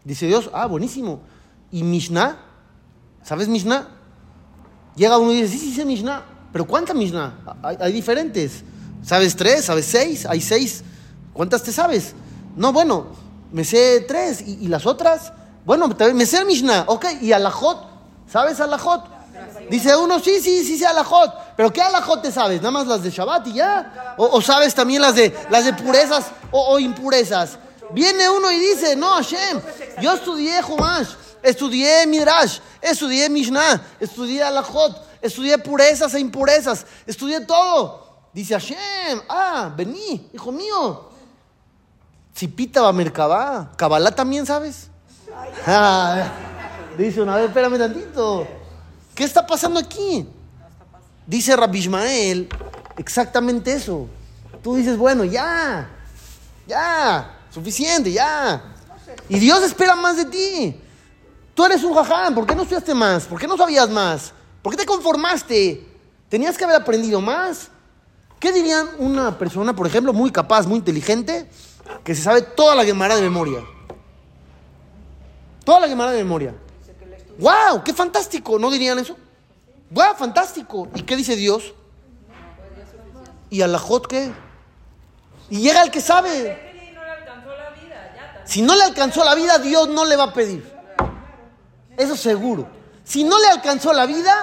[0.04, 1.22] dice Dios, ah, buenísimo.
[1.72, 2.38] ¿Y Mishnah?
[3.24, 3.88] ¿Sabes Mishnah?
[4.96, 6.24] Llega uno y dice, sí, sí sé Mishnah.
[6.52, 7.58] ¿Pero cuántas Mishnah?
[7.64, 8.64] Hay, diferentes.
[9.04, 9.66] ¿Sabes tres?
[9.66, 10.26] ¿Sabes seis?
[10.26, 10.84] Hay seis.
[11.34, 12.14] ¿Cuántas te sabes?
[12.56, 13.08] No, bueno,
[13.52, 14.42] me sé tres.
[14.42, 15.34] ¿Y, y las otras?
[15.66, 16.86] Bueno, me sé Mishnah.
[16.88, 17.78] Ok, ¿y Alajot?
[18.28, 19.04] ¿Sabes Alajot?
[19.70, 21.32] Dice uno, sí, sí, sí sé Alajot.
[21.56, 22.60] ¿Pero qué Alajot te sabes?
[22.62, 24.16] ¿Nada más las de Shabbat y ya?
[24.18, 27.58] ¿O, sabes también las de, las de purezas o, impurezas?
[27.92, 29.62] Viene uno y dice, no, Hashem,
[30.02, 31.10] yo estudié Humash,
[31.44, 38.04] estudié Midrash, estudié Mishnah, estudié Alajot, estudié purezas e impurezas, estudié todo.
[38.34, 41.10] Dice Hashem, ah, vení, hijo mío.
[42.36, 44.90] Zipita va Merkabá, Kabbalah también sabes.
[45.68, 46.32] Ah,
[46.98, 48.48] dice una vez, espérame tantito.
[49.14, 50.28] ¿Qué está pasando aquí?
[51.26, 52.50] Dice Rabbi Ismael
[52.98, 54.08] exactamente eso.
[54.62, 55.90] Tú dices, bueno, ya,
[56.68, 58.76] ya, suficiente, ya.
[59.30, 60.80] Y Dios espera más de ti.
[61.54, 63.26] Tú eres un jaján, ¿por qué no estudiaste más?
[63.26, 64.34] ¿Por qué no sabías más?
[64.62, 65.88] ¿Por qué te conformaste?
[66.30, 67.70] Tenías que haber aprendido más.
[68.40, 71.50] ¿Qué dirían una persona, por ejemplo, muy capaz, muy inteligente,
[72.04, 73.60] que se sabe toda la Gemara de memoria?
[75.64, 76.56] Toda la Gemara de memoria.
[77.38, 77.84] ¡Wow!
[77.84, 78.60] ¡Qué fantástico!
[78.60, 79.16] ¿No dirían eso?
[79.94, 80.16] ¡Wow!
[80.18, 80.88] ¡Fantástico!
[80.96, 81.74] ¿Y qué dice Dios?
[83.50, 84.32] ¿Y a la Jot qué?
[85.50, 86.74] Y llega el que sabe.
[88.44, 90.74] Si no le alcanzó la vida, Dios no le va a pedir.
[91.96, 92.68] Eso seguro.
[93.04, 94.34] Si no le alcanzó la vida,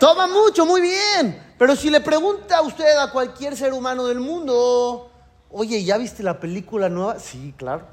[0.00, 1.54] toma mucho, muy bien.
[1.56, 5.12] Pero si le pregunta a usted a cualquier ser humano del mundo,
[5.50, 7.20] oye, ¿ya viste la película nueva?
[7.20, 7.86] Sí, claro.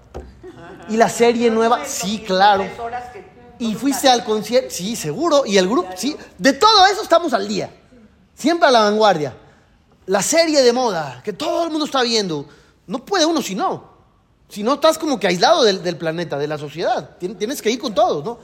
[0.90, 1.86] ¿Y la serie nueva?
[1.86, 2.66] Sí, claro.
[3.62, 4.70] ¿Y fuiste al concierto?
[4.72, 5.44] Sí, seguro.
[5.46, 5.90] ¿Y el grupo?
[5.96, 6.16] Sí.
[6.38, 7.70] De todo eso estamos al día.
[8.36, 9.38] Siempre a la vanguardia.
[10.08, 12.48] La serie de moda, que todo el mundo está viendo.
[12.88, 13.92] No puede uno si no.
[14.50, 17.18] Si no, estás como que aislado del, del planeta, de la sociedad.
[17.20, 18.40] Tien- Tienes que ir con todos, ¿no?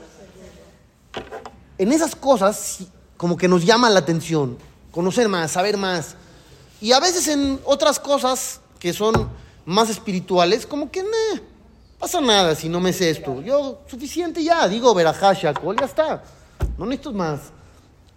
[1.79, 2.79] En esas cosas,
[3.17, 4.57] como que nos llama la atención.
[4.91, 6.15] Conocer más, saber más.
[6.79, 9.29] Y a veces en otras cosas que son
[9.65, 11.09] más espirituales, como que, no
[11.99, 13.41] pasa nada si no me sé esto.
[13.41, 16.23] Yo, suficiente ya, digo, verajá, shakol, ya está.
[16.77, 17.39] No necesito más.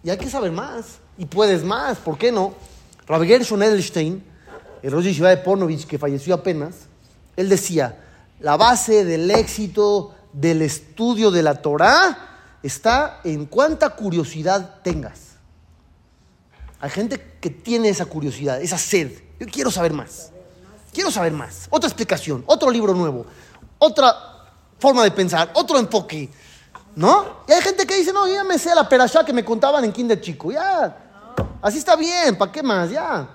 [0.02, 0.98] Y hay que saber más.
[1.18, 2.54] Y puedes más, ¿por qué no?
[3.06, 4.24] Rabbi Gershon Edelstein,
[4.82, 6.86] el Rosh Yeshiva de Ponovich, que falleció apenas,
[7.36, 7.98] él decía,
[8.40, 15.30] la base del éxito del estudio de la Torah está en cuánta curiosidad tengas.
[16.80, 19.12] Hay gente que tiene esa curiosidad, esa sed.
[19.38, 20.32] Yo quiero saber más.
[20.92, 21.66] Quiero saber más.
[21.70, 23.26] Otra explicación, otro libro nuevo,
[23.80, 24.16] otra
[24.78, 26.30] forma de pensar, otro enfoque.
[26.94, 27.42] ¿No?
[27.48, 29.92] Y hay gente que dice, no, ya me sé la perashá que me contaban en
[29.92, 30.50] Kinder Chico.
[30.52, 30.96] Ya.
[31.62, 32.90] Así está bien, ¿para qué más?
[32.90, 33.28] Ya.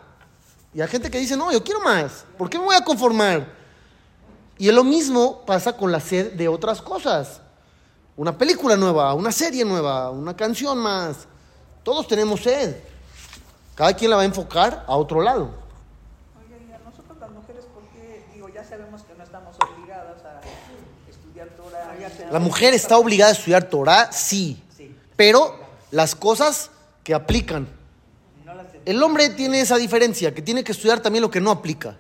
[0.74, 2.26] Y hay gente que dice, no, yo quiero más.
[2.38, 3.48] ¿Por qué me voy a conformar?
[4.58, 7.40] Y lo mismo pasa con la sed de otras cosas.
[8.18, 11.28] Una película nueva, una serie nueva, una canción más.
[11.84, 12.76] Todos tenemos sed.
[13.74, 15.50] Cada quien la va a enfocar a otro lado.
[16.40, 18.26] Oye, y a nosotros las mujeres, ¿por qué?
[18.34, 20.42] Digo, ya sabemos que no estamos obligadas a
[21.10, 21.94] estudiar Torah.
[22.00, 24.62] ya tenemos- La mujer está obligada a estudiar Torah, sí.
[25.16, 25.58] Pero
[25.92, 26.72] las cosas
[27.04, 27.68] que aplican.
[28.86, 31.96] El hombre tiene esa diferencia, que tiene que estudiar también lo que no aplica.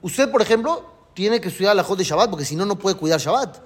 [0.00, 2.96] Usted, por ejemplo, tiene que estudiar la Jot de Shabbat, porque si no, no puede
[2.96, 3.58] cuidar Shabbat.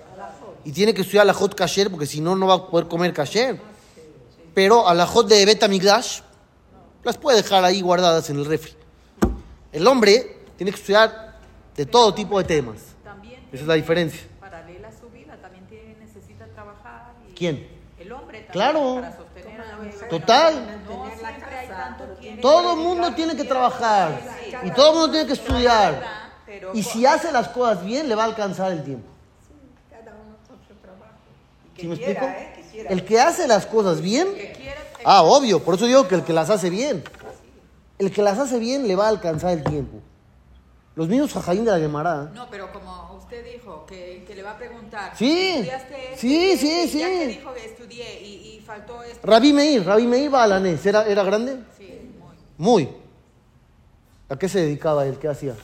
[0.64, 3.12] Y tiene que estudiar la Jot Kasher, porque si no, no va a poder comer
[3.12, 3.60] Kasher.
[4.52, 6.20] Pero a la Jot de Bet Amigdash,
[7.04, 8.74] las puede dejar ahí guardadas en el refri.
[9.72, 11.38] El hombre tiene que estudiar
[11.76, 12.76] de todo tipo de temas.
[13.52, 14.20] Esa es la diferencia.
[14.40, 17.14] paralela a su vida, también tiene, necesita trabajar.
[17.25, 17.68] y- ¿Quién?
[17.98, 18.94] El hombre también Claro.
[18.96, 20.08] para sostener a la mujer.
[20.08, 20.82] Total.
[22.36, 24.20] No Todo el mundo tiene que trabajar
[24.64, 26.02] y todo el mundo tiene que estudiar.
[26.46, 29.06] Pero Y si hace las cosas bien, le va a alcanzar el tiempo.
[31.74, 32.32] Que ¿Sí me quiera, explico?
[32.38, 32.52] ¿eh?
[32.56, 32.90] Que quiera.
[32.90, 36.32] El que hace las cosas bien, que ah, obvio, por eso digo que el que
[36.32, 37.04] las hace bien.
[37.98, 39.98] El que las hace bien le va a alcanzar el tiempo.
[40.96, 42.30] Los mismos jajaín de la Gemara.
[42.34, 45.12] No, pero como usted dijo, que, que le va a preguntar.
[45.14, 46.20] Sí, ¿estudiaste esto?
[46.20, 46.98] sí, sí, sí.
[46.98, 49.20] Ya que dijo que estudié y, y faltó esto.
[49.26, 51.62] Rabí Meir, Rabí Meir Balanés, ¿era, ¿era grande?
[51.76, 52.10] Sí,
[52.58, 52.84] muy.
[52.84, 52.96] Muy.
[54.30, 55.18] ¿A qué se dedicaba él?
[55.18, 55.54] ¿Qué hacía?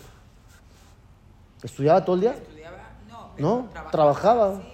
[1.62, 2.32] ¿Estudiaba todo el día?
[2.34, 2.76] Estudiaba,
[3.08, 3.32] no.
[3.38, 3.68] ¿No?
[3.90, 4.60] Trabajaba.
[4.60, 4.68] Sí.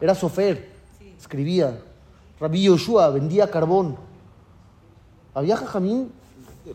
[0.00, 0.68] Era sofer,
[0.98, 1.14] Sí.
[1.18, 1.78] escribía.
[2.40, 3.96] Rabí Yoshua vendía carbón.
[5.34, 6.12] Había jajamín,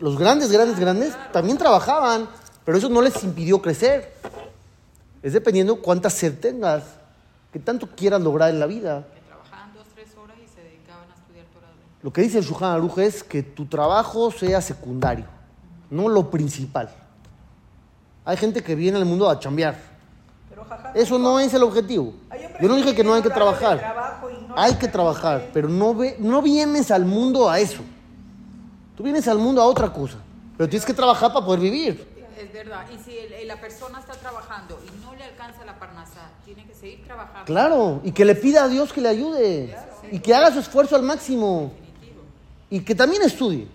[0.00, 2.28] los grandes, grandes, grandes, también trabajaban,
[2.64, 4.12] pero eso no les impidió crecer.
[5.22, 6.82] Es dependiendo cuánta sed tengas,
[7.52, 9.06] qué tanto quieras lograr en la vida.
[9.14, 11.68] Que trabajaban dos, tres horas y se dedicaban a estudiar Torah.
[12.02, 15.26] Lo que dice el Shulchan Aruch es que tu trabajo sea secundario,
[15.90, 16.90] no lo principal.
[18.24, 19.76] Hay gente que viene al mundo a chambear.
[20.48, 22.14] Pero jaja, Eso no es el objetivo.
[22.60, 24.20] Yo no dije que no hay que trabajar.
[24.48, 27.82] no Hay que trabajar, pero no, ve, no vienes al mundo a eso.
[28.96, 30.18] Tú vienes al mundo a otra cosa.
[30.56, 32.11] Pero tienes que trabajar para poder vivir.
[32.42, 32.84] Es verdad.
[32.92, 36.74] Y si el- la persona está trabajando y no le alcanza la parnasá, tiene que
[36.74, 37.44] seguir trabajando.
[37.44, 39.76] Claro, y que le pida a Dios que le ayude.
[40.10, 41.72] Y que haga su esfuerzo al máximo.
[42.68, 43.68] Y que también estudie.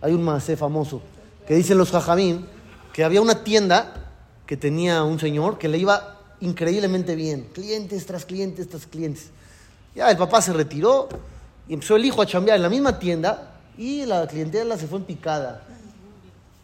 [0.00, 1.02] Hay un masé famoso
[1.46, 2.46] que dicen los jajamín
[2.92, 3.92] que había una tienda
[4.46, 7.48] que tenía un señor que le iba increíblemente bien.
[7.52, 9.30] Clientes tras clientes tras clientes.
[9.94, 11.08] Ya el papá se retiró
[11.68, 14.98] y empezó el hijo a chambear en la misma tienda y la clientela se fue
[14.98, 15.62] en picada.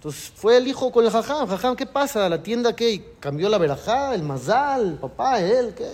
[0.01, 1.47] Entonces fue el hijo con el jajam.
[1.47, 2.27] Jajam, ¿qué pasa?
[2.27, 3.17] ¿La tienda qué?
[3.21, 5.75] ¿Cambió la verajá, el mazal, papá, él?
[5.77, 5.91] ¿Qué?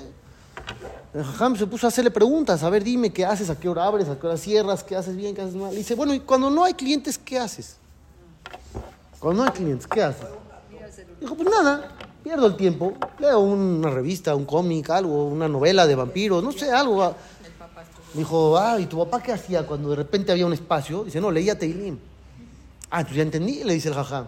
[1.12, 3.85] El jajam se puso a hacerle preguntas, a ver, dime qué haces, a qué hora
[3.85, 5.75] abres, a qué hora cierras, qué haces bien, qué haces mal.
[5.75, 7.79] Dice, bueno, y cuando no hay clientes, ¿qué haces?
[9.19, 10.29] Cuando no hay clientes, ¿qué haces?
[11.21, 11.88] Dijo, pues nada,
[12.23, 16.71] pierdo el tiempo, leo una revista, un cómic, algo, una novela de vampiros, no sé,
[16.71, 17.12] algo.
[18.14, 21.03] Dijo, ah, ¿y tu papá qué hacía cuando de repente había un espacio?
[21.03, 21.99] Dice, no, leía Teilim.
[22.90, 24.27] Ah, pues ya entendí, le dice el jajam.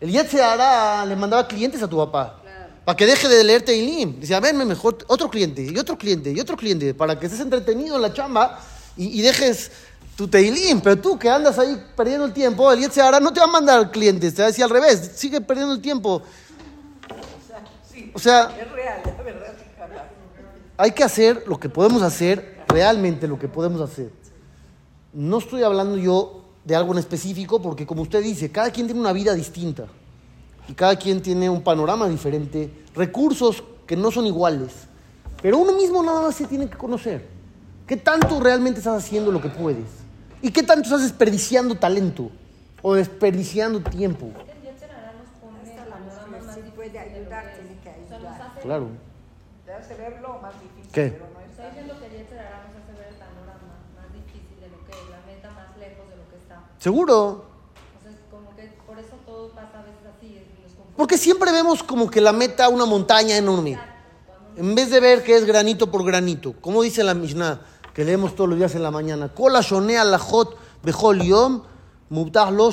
[0.00, 2.40] El Yetze hará, le mandaba clientes a tu papá.
[2.84, 4.20] Para que deje de leer Teilim.
[4.20, 7.40] Dice, a verme mejor otro cliente, y otro cliente, y otro cliente, para que estés
[7.40, 8.60] entretenido en la chamba
[8.96, 9.70] y, y dejes
[10.16, 10.80] tu Teilim.
[10.80, 13.50] Pero tú que andas ahí perdiendo el tiempo, el Yetze hará no te va a
[13.50, 16.22] mandar clientes, te va a decir al revés, sigue perdiendo el tiempo.
[17.92, 19.54] Sí, O sea, es real, la verdad.
[20.76, 24.12] Hay que hacer lo que podemos hacer, realmente lo que podemos hacer.
[25.12, 29.00] No estoy hablando yo de algo en específico, porque como usted dice, cada quien tiene
[29.00, 29.86] una vida distinta
[30.68, 34.72] y cada quien tiene un panorama diferente, recursos que no son iguales,
[35.40, 37.26] pero uno mismo nada más se tiene que conocer.
[37.86, 39.86] ¿Qué tanto realmente estás haciendo lo que puedes?
[40.42, 42.30] ¿Y qué tanto estás desperdiciando talento
[42.82, 44.30] o desperdiciando tiempo?
[50.94, 51.27] El
[56.78, 57.44] Seguro.
[57.98, 60.42] Entonces, como que por eso todo pasa a veces así.
[60.96, 63.78] Porque siempre vemos como que la meta una montaña enorme.
[64.56, 66.54] En vez de ver que es granito por granito.
[66.60, 67.60] Como dice la Mishnah,
[67.94, 69.32] que leemos todos los días en la mañana.
[69.32, 71.62] Kola shonea lajot bechol yom,
[72.10, 72.72] mubtah lo.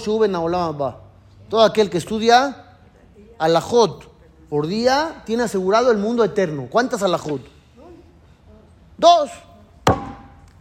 [1.50, 2.78] Todo aquel que estudia
[3.38, 4.04] alajot
[4.50, 6.68] por día tiene asegurado el mundo eterno.
[6.70, 7.41] ¿Cuántas alajot?
[8.98, 9.30] Dos.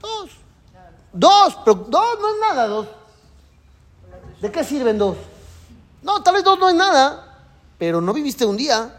[0.00, 0.30] Dos.
[1.12, 2.87] Dos, pero dos no es nada, dos.
[4.44, 5.16] ¿De qué sirven dos?
[6.02, 7.38] No, tal vez dos no es nada,
[7.78, 8.94] pero no viviste un día.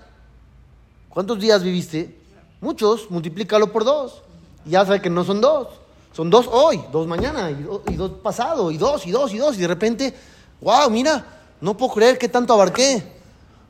[1.07, 2.19] ¿Cuántos días viviste?
[2.61, 4.23] Muchos, multiplícalo por dos.
[4.65, 5.67] Y ya sabes que no son dos.
[6.13, 9.37] Son dos hoy, dos mañana, y, do- y dos pasado, y dos, y dos, y
[9.37, 9.55] dos.
[9.55, 10.15] Y de repente,
[10.61, 11.23] wow, mira,
[11.61, 13.03] no puedo creer que tanto abarqué.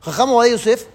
[0.00, 0.86] Jajam Ovadia Yosef,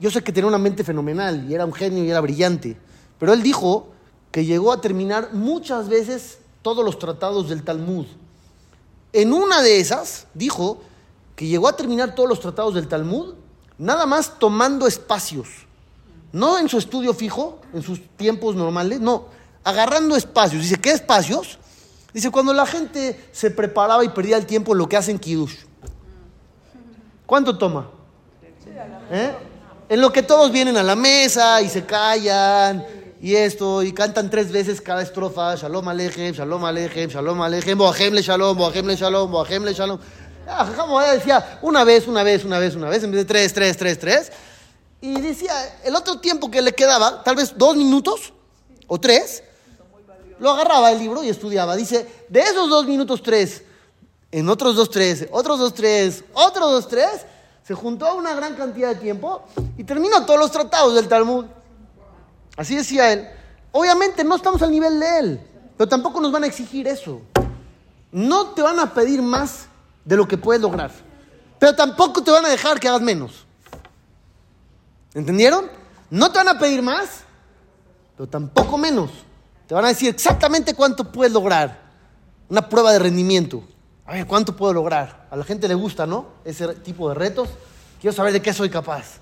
[0.00, 2.74] yo sé que tenía una mente fenomenal, y era un genio, y era brillante.
[3.18, 3.88] Pero él dijo
[4.32, 8.06] que llegó a terminar muchas veces todos los tratados del Talmud.
[9.16, 10.82] En una de esas dijo
[11.36, 13.32] que llegó a terminar todos los tratados del Talmud
[13.78, 15.48] nada más tomando espacios.
[16.32, 19.28] No en su estudio fijo, en sus tiempos normales, no,
[19.64, 20.60] agarrando espacios.
[20.60, 21.58] Dice, ¿qué espacios?
[22.12, 25.60] Dice, cuando la gente se preparaba y perdía el tiempo lo que hacen Kiddush.
[27.24, 27.88] ¿Cuánto toma?
[29.10, 29.34] ¿Eh?
[29.88, 32.84] En lo que todos vienen a la mesa y se callan
[33.26, 38.14] y esto, y cantan tres veces cada estrofa, Shalom Alejem, Shalom Alejem, Shalom Alejem, Boajem
[38.14, 39.98] le Shalom, Boajem le Shalom, Boajem le Shalom.
[40.46, 43.52] Ah, Jajam decía una vez, una vez, una vez, una vez, en vez de tres,
[43.52, 44.32] tres, tres, tres.
[45.00, 48.32] Y decía, el otro tiempo que le quedaba, tal vez dos minutos
[48.86, 49.42] o tres,
[50.38, 51.74] lo agarraba el libro y estudiaba.
[51.74, 53.64] Dice, de esos dos minutos tres,
[54.30, 57.26] en otros dos tres, otros dos tres, otros dos tres,
[57.66, 59.42] se juntó una gran cantidad de tiempo
[59.76, 61.46] y terminó todos los tratados del Talmud.
[62.56, 63.28] Así decía él.
[63.72, 65.40] Obviamente no estamos al nivel de él,
[65.76, 67.20] pero tampoco nos van a exigir eso.
[68.10, 69.66] No te van a pedir más
[70.04, 70.90] de lo que puedes lograr,
[71.58, 73.44] pero tampoco te van a dejar que hagas menos.
[75.12, 75.66] ¿Entendieron?
[76.10, 77.20] No te van a pedir más,
[78.16, 79.10] pero tampoco menos.
[79.66, 81.84] Te van a decir exactamente cuánto puedes lograr.
[82.48, 83.64] Una prueba de rendimiento.
[84.06, 85.26] A ver, ¿cuánto puedo lograr?
[85.30, 86.26] A la gente le gusta, ¿no?
[86.44, 87.48] Ese tipo de retos.
[88.00, 89.18] Quiero saber de qué soy capaz.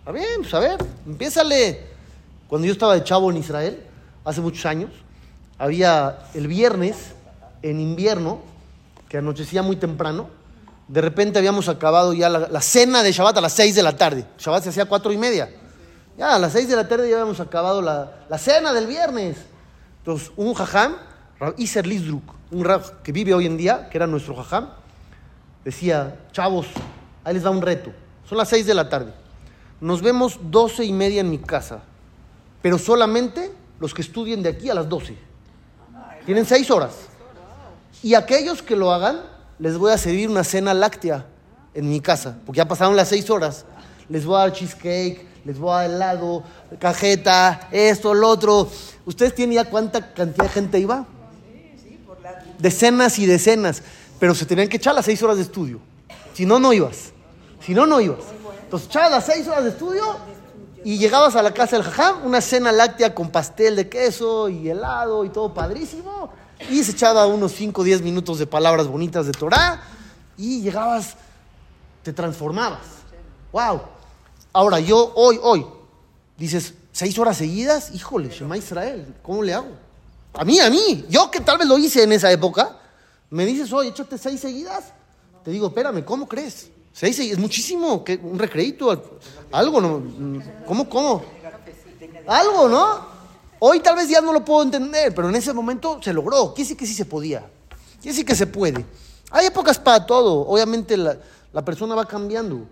[0.00, 1.95] Está bien, pues a ver, empiézale.
[2.48, 3.82] Cuando yo estaba de chavo en Israel,
[4.24, 4.90] hace muchos años,
[5.58, 7.14] había el viernes,
[7.62, 8.40] en invierno,
[9.08, 10.28] que anochecía muy temprano,
[10.88, 14.24] de repente habíamos acabado ya la, cena de Shabbat a las 6 de la tarde.
[14.38, 15.50] Shabbat se hacía a cuatro y media.
[16.16, 19.36] Ya a las 6 de la tarde ya habíamos acabado la, la cena del viernes.
[19.98, 20.96] Entonces, un jajam,
[21.56, 24.68] Iser Lizdruk, un rab que vive hoy en día, que era nuestro jajam,
[25.64, 26.68] decía, chavos,
[27.24, 27.90] ahí les da un reto.
[28.28, 29.12] Son las 6 de la tarde.
[29.80, 31.82] Nos vemos 12 y media en mi casa,
[32.62, 35.16] pero solamente los que estudien de aquí a las 12.
[36.24, 36.92] Tienen 6 horas.
[38.02, 39.20] Y aquellos que lo hagan,
[39.58, 41.26] les voy a servir una cena láctea
[41.74, 43.64] en mi casa, porque ya pasaron las 6 horas.
[44.08, 46.42] Les voy a dar cheesecake, les voy a dar helado,
[46.78, 48.68] cajeta, esto, lo otro.
[49.04, 51.06] ¿Ustedes tienen ya cuánta cantidad de gente iba?
[52.58, 53.82] Decenas y decenas.
[54.18, 55.80] Pero se tenían que echar las 6 horas de estudio.
[56.34, 57.12] Si no, no ibas.
[57.60, 58.20] Si no, no ibas.
[58.62, 60.16] Entonces echabas las 6 horas de estudio
[60.86, 64.70] y llegabas a la casa del jajam, una cena láctea con pastel de queso y
[64.70, 66.30] helado y todo padrísimo.
[66.70, 69.82] Y se echaba unos 5 o 10 minutos de palabras bonitas de Torah
[70.36, 71.16] y llegabas,
[72.04, 72.86] te transformabas.
[73.50, 73.80] ¡Wow!
[74.52, 75.66] Ahora, yo hoy, hoy,
[76.38, 79.72] dices, seis horas seguidas, híjole, Shema Israel, ¿cómo le hago?
[80.34, 82.76] A mí, a mí, yo que tal vez lo hice en esa época,
[83.30, 84.84] me dices, oye, échate seis seguidas.
[85.42, 86.70] Te digo, espérame, ¿cómo crees?
[86.98, 89.02] Seis seguidas, es muchísimo, un recreito, al-
[89.52, 90.02] algo, ¿no?
[90.66, 91.22] ¿Cómo, cómo?
[92.26, 93.00] Algo, ¿no?
[93.58, 96.54] Hoy tal vez ya no lo puedo entender, pero en ese momento se logró.
[96.54, 97.40] Quiere decir que sí se podía.
[98.00, 98.82] Quiere decir que se puede.
[99.30, 100.46] Hay épocas para todo.
[100.48, 101.18] Obviamente la,
[101.52, 102.66] la persona va cambiando.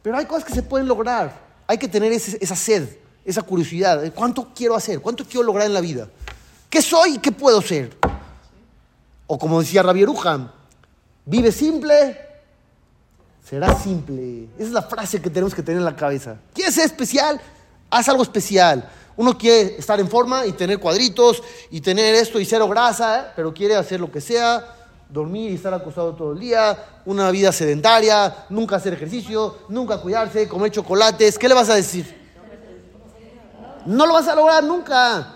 [0.00, 1.38] Pero hay cosas que se pueden lograr.
[1.66, 2.88] Hay que tener ese- esa sed,
[3.26, 4.00] esa curiosidad.
[4.00, 5.02] de ¿Cuánto quiero hacer?
[5.02, 6.08] ¿Cuánto quiero lograr en la vida?
[6.70, 7.94] ¿Qué soy y qué puedo ser?
[9.26, 10.50] O como decía Rabbi Yeruham,
[11.26, 12.20] vive simple,
[13.48, 14.48] será simple.
[14.56, 16.36] Esa es la frase que tenemos que tener en la cabeza.
[16.52, 17.40] ¿Quieres ser especial?
[17.90, 18.88] Haz algo especial.
[19.16, 23.24] Uno quiere estar en forma y tener cuadritos y tener esto y cero grasa, ¿eh?
[23.36, 24.74] pero quiere hacer lo que sea,
[25.08, 26.76] dormir y estar acostado todo el día,
[27.06, 31.38] una vida sedentaria, nunca hacer ejercicio, nunca cuidarse, comer chocolates.
[31.38, 32.26] ¿Qué le vas a decir?
[33.86, 35.34] No lo vas a lograr nunca.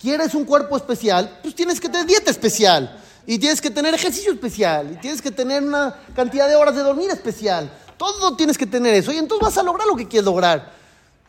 [0.00, 1.38] ¿Quieres un cuerpo especial?
[1.42, 3.01] Pues tienes que tener dieta especial.
[3.26, 4.92] Y tienes que tener ejercicio especial.
[4.92, 7.72] Y tienes que tener una cantidad de horas de dormir especial.
[7.96, 9.12] Todo tienes que tener eso.
[9.12, 10.72] Y entonces vas a lograr lo que quieres lograr.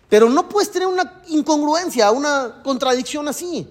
[0.09, 3.67] Pero no puedes tener una incongruencia, una contradicción así.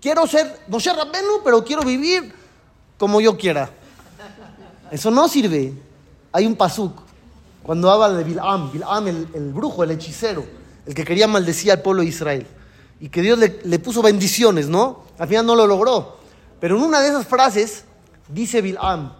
[0.00, 2.32] Quiero ser Moshe Rabbenu, pero quiero vivir
[2.98, 3.70] como yo quiera.
[4.90, 5.72] Eso no sirve.
[6.32, 7.06] Hay un pasuk
[7.62, 10.46] cuando habla de Bilam, Bilam el, el brujo, el hechicero,
[10.86, 12.46] el que quería maldecir al pueblo de Israel.
[13.00, 15.02] Y que Dios le, le puso bendiciones, ¿no?
[15.18, 16.16] Al final no lo logró.
[16.60, 17.84] Pero en una de esas frases
[18.28, 19.12] dice Bilam,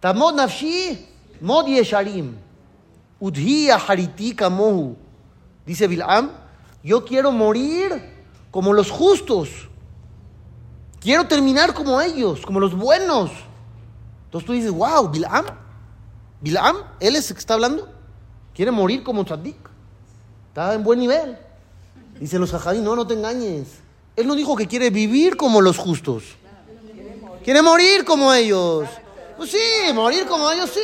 [0.00, 1.06] Tamod nafshi
[1.40, 2.36] mod yesharim,
[3.20, 4.96] udhi hariti kamohu.
[5.64, 6.30] Dice Bilam,
[6.82, 8.12] yo quiero morir
[8.50, 9.48] como los justos.
[11.00, 13.30] Quiero terminar como ellos, como los buenos.
[14.26, 15.46] Entonces tú dices, wow, Bilam,
[16.40, 17.88] Bilam, él es el que está hablando.
[18.54, 19.56] Quiere morir como Tzadik.
[20.48, 21.38] Está en buen nivel.
[22.20, 23.80] Dicen los jajadí, no, no te engañes.
[24.16, 26.36] Él no dijo que quiere vivir como los justos.
[27.44, 28.88] Quiere morir como ellos.
[29.36, 30.80] Pues sí, morir como ellos, sí.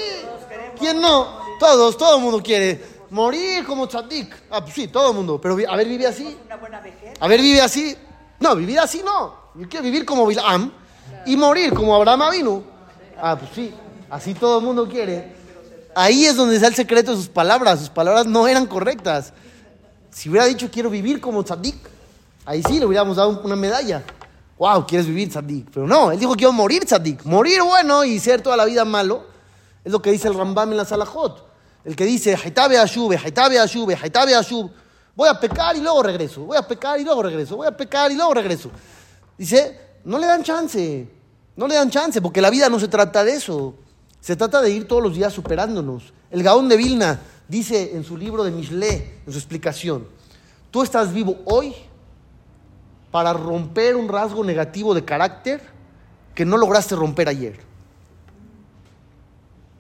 [0.79, 1.41] ¿Quién no?
[1.59, 2.85] Todos, todo el mundo quiere.
[3.11, 4.35] Morir como Tzadik.
[4.51, 5.41] Ah, pues sí, todo el mundo.
[5.41, 6.37] Pero a ver, vive así.
[6.45, 7.15] Una buena vejez.
[7.19, 7.97] A ver, vive así.
[8.39, 9.35] No, vivir así no.
[9.55, 10.71] Yo quiero vivir como Bilam
[11.27, 12.63] y morir como Abraham vino.
[13.21, 13.75] Ah, pues sí,
[14.11, 15.35] así todo el mundo quiere.
[15.95, 17.81] Ahí es donde está el secreto de sus palabras.
[17.81, 19.33] Sus palabras no eran correctas.
[20.11, 21.77] Si hubiera dicho quiero vivir como Tzadik,
[22.45, 24.05] ahí sí le hubiéramos dado una medalla.
[24.61, 25.71] Wow, quieres vivir Tzadik.
[25.73, 27.25] Pero no, él dijo quiero morir Tzadik.
[27.25, 29.25] Morir bueno y ser toda la vida malo.
[29.83, 31.49] Es lo que dice el Rambam en la Salahot.
[31.83, 34.71] El que dice, Haitabe Ashube, Haitabe Ashube, Haitabe Ashub.
[35.17, 36.43] Voy a pecar y luego regreso.
[36.43, 37.57] Voy a pecar y luego regreso.
[37.57, 38.71] Voy a pecar y luego regreso.
[39.39, 41.09] Dice, no le dan chance.
[41.57, 43.77] No le dan chance porque la vida no se trata de eso.
[44.21, 46.13] Se trata de ir todos los días superándonos.
[46.31, 50.07] El Gaón de Vilna dice en su libro de Mishle, en su explicación,
[50.71, 51.75] tú estás vivo hoy
[53.11, 55.61] para romper un rasgo negativo de carácter
[56.35, 57.61] que no lograste romper ayer.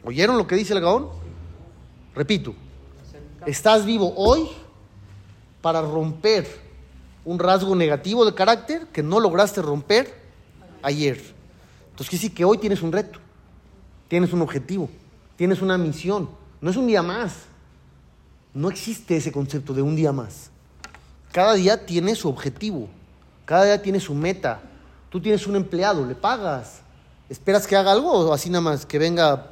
[0.05, 1.09] ¿Oyeron lo que dice el Gaón?
[2.15, 2.55] Repito,
[3.47, 4.49] estás vivo hoy
[5.61, 6.47] para romper
[7.25, 10.15] un rasgo negativo de carácter que no lograste romper
[10.83, 11.17] ayer.
[11.91, 13.19] Entonces quiere decir que hoy tienes un reto,
[14.09, 14.89] tienes un objetivo,
[15.37, 16.31] tienes una misión.
[16.61, 17.45] No es un día más.
[18.53, 20.51] No existe ese concepto de un día más.
[21.31, 22.89] Cada día tiene su objetivo,
[23.51, 24.61] cada día tiene su meta.
[25.09, 26.83] Tú tienes un empleado, le pagas.
[27.29, 29.45] ¿Esperas que haga algo o así nada más que venga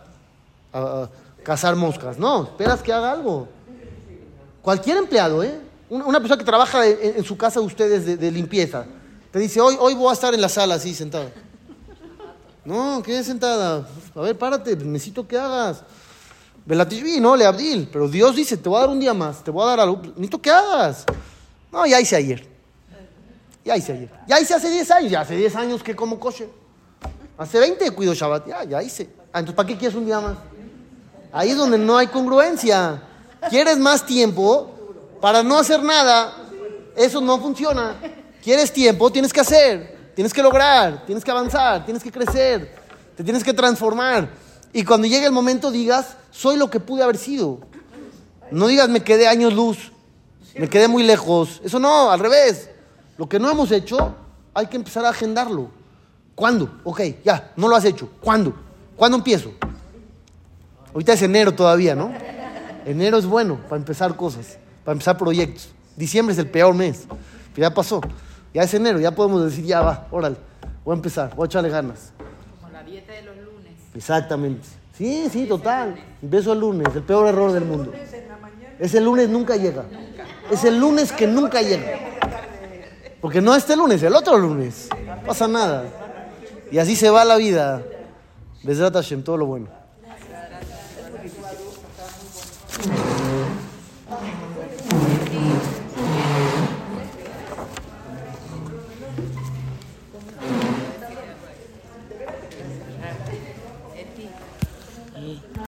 [0.72, 1.09] a,
[1.42, 2.16] cazar moscas?
[2.16, 3.49] No, esperas que haga algo.
[4.62, 5.59] Cualquier empleado, ¿eh?
[5.90, 8.86] Una, persona que trabaja en, su casa de ustedes de, limpieza,
[9.32, 11.32] te dice, hoy, hoy voy a estar en la sala así sentada.
[12.64, 13.88] No, quédate sentada.
[14.14, 15.82] A ver, párate, necesito que hagas.
[16.64, 17.88] Belatishvi, no, le Abdil.
[17.90, 20.01] Pero Dios dice, te voy a dar un día más, te voy a dar algo.
[20.03, 21.05] Necesito que hagas.
[21.72, 22.58] No, ya hice ayer.
[23.69, 24.09] Ya hice ayer.
[24.27, 25.11] Ya hice hace 10 años.
[25.11, 26.49] Ya hace 10 años que como kosher.
[27.37, 28.49] Hace 20 cuido Shabbat.
[28.49, 29.11] Ya, ya hice.
[29.31, 30.39] Ah, entonces, ¿para qué quieres un día más?
[31.31, 33.03] Ahí es donde no hay congruencia.
[33.51, 34.71] Quieres más tiempo
[35.21, 36.33] para no hacer nada.
[36.97, 37.97] Eso no funciona.
[38.43, 40.12] Quieres tiempo, tienes que hacer.
[40.14, 41.05] Tienes que lograr.
[41.05, 41.85] Tienes que avanzar.
[41.85, 42.75] Tienes que crecer.
[43.19, 44.31] Te tienes que transformar.
[44.73, 47.61] Y cuando llegue el momento digas, soy lo que pude haber sido.
[48.51, 49.93] No digas, me quedé años luz.
[50.57, 51.61] Me quedé muy lejos.
[51.62, 52.71] Eso no, al revés.
[53.19, 54.14] Lo que no hemos hecho,
[54.55, 55.69] hay que empezar a agendarlo.
[56.37, 56.79] ¿Cuándo?
[56.85, 58.09] Ok, ya, no lo has hecho.
[58.21, 58.55] ¿Cuándo?
[58.97, 59.51] ¿Cuándo empiezo?
[60.95, 62.12] Ahorita es enero todavía, ¿no?
[62.87, 65.69] Enero es bueno para empezar cosas, para empezar proyectos.
[65.97, 67.07] Diciembre es el peor mes.
[67.55, 68.01] Pero ya pasó.
[68.55, 70.37] Ya es enero, ya podemos decir, ya va, órale.
[70.85, 72.12] Voy a empezar, voy a echarle ganas.
[72.61, 73.73] Como la dieta de los lunes.
[73.95, 74.66] Exactamente.
[74.97, 75.97] Sí, sí, total.
[76.23, 77.93] Empiezo el lunes, el peor error del mundo.
[78.79, 79.85] Es el lunes nunca llega.
[80.53, 82.09] Es el lunes que nunca llega.
[83.21, 84.89] Porque no este lunes, el otro lunes.
[85.07, 85.85] No pasa nada.
[86.71, 87.83] Y así se va la vida.
[88.62, 89.69] Besrat Hashem, todo lo bueno.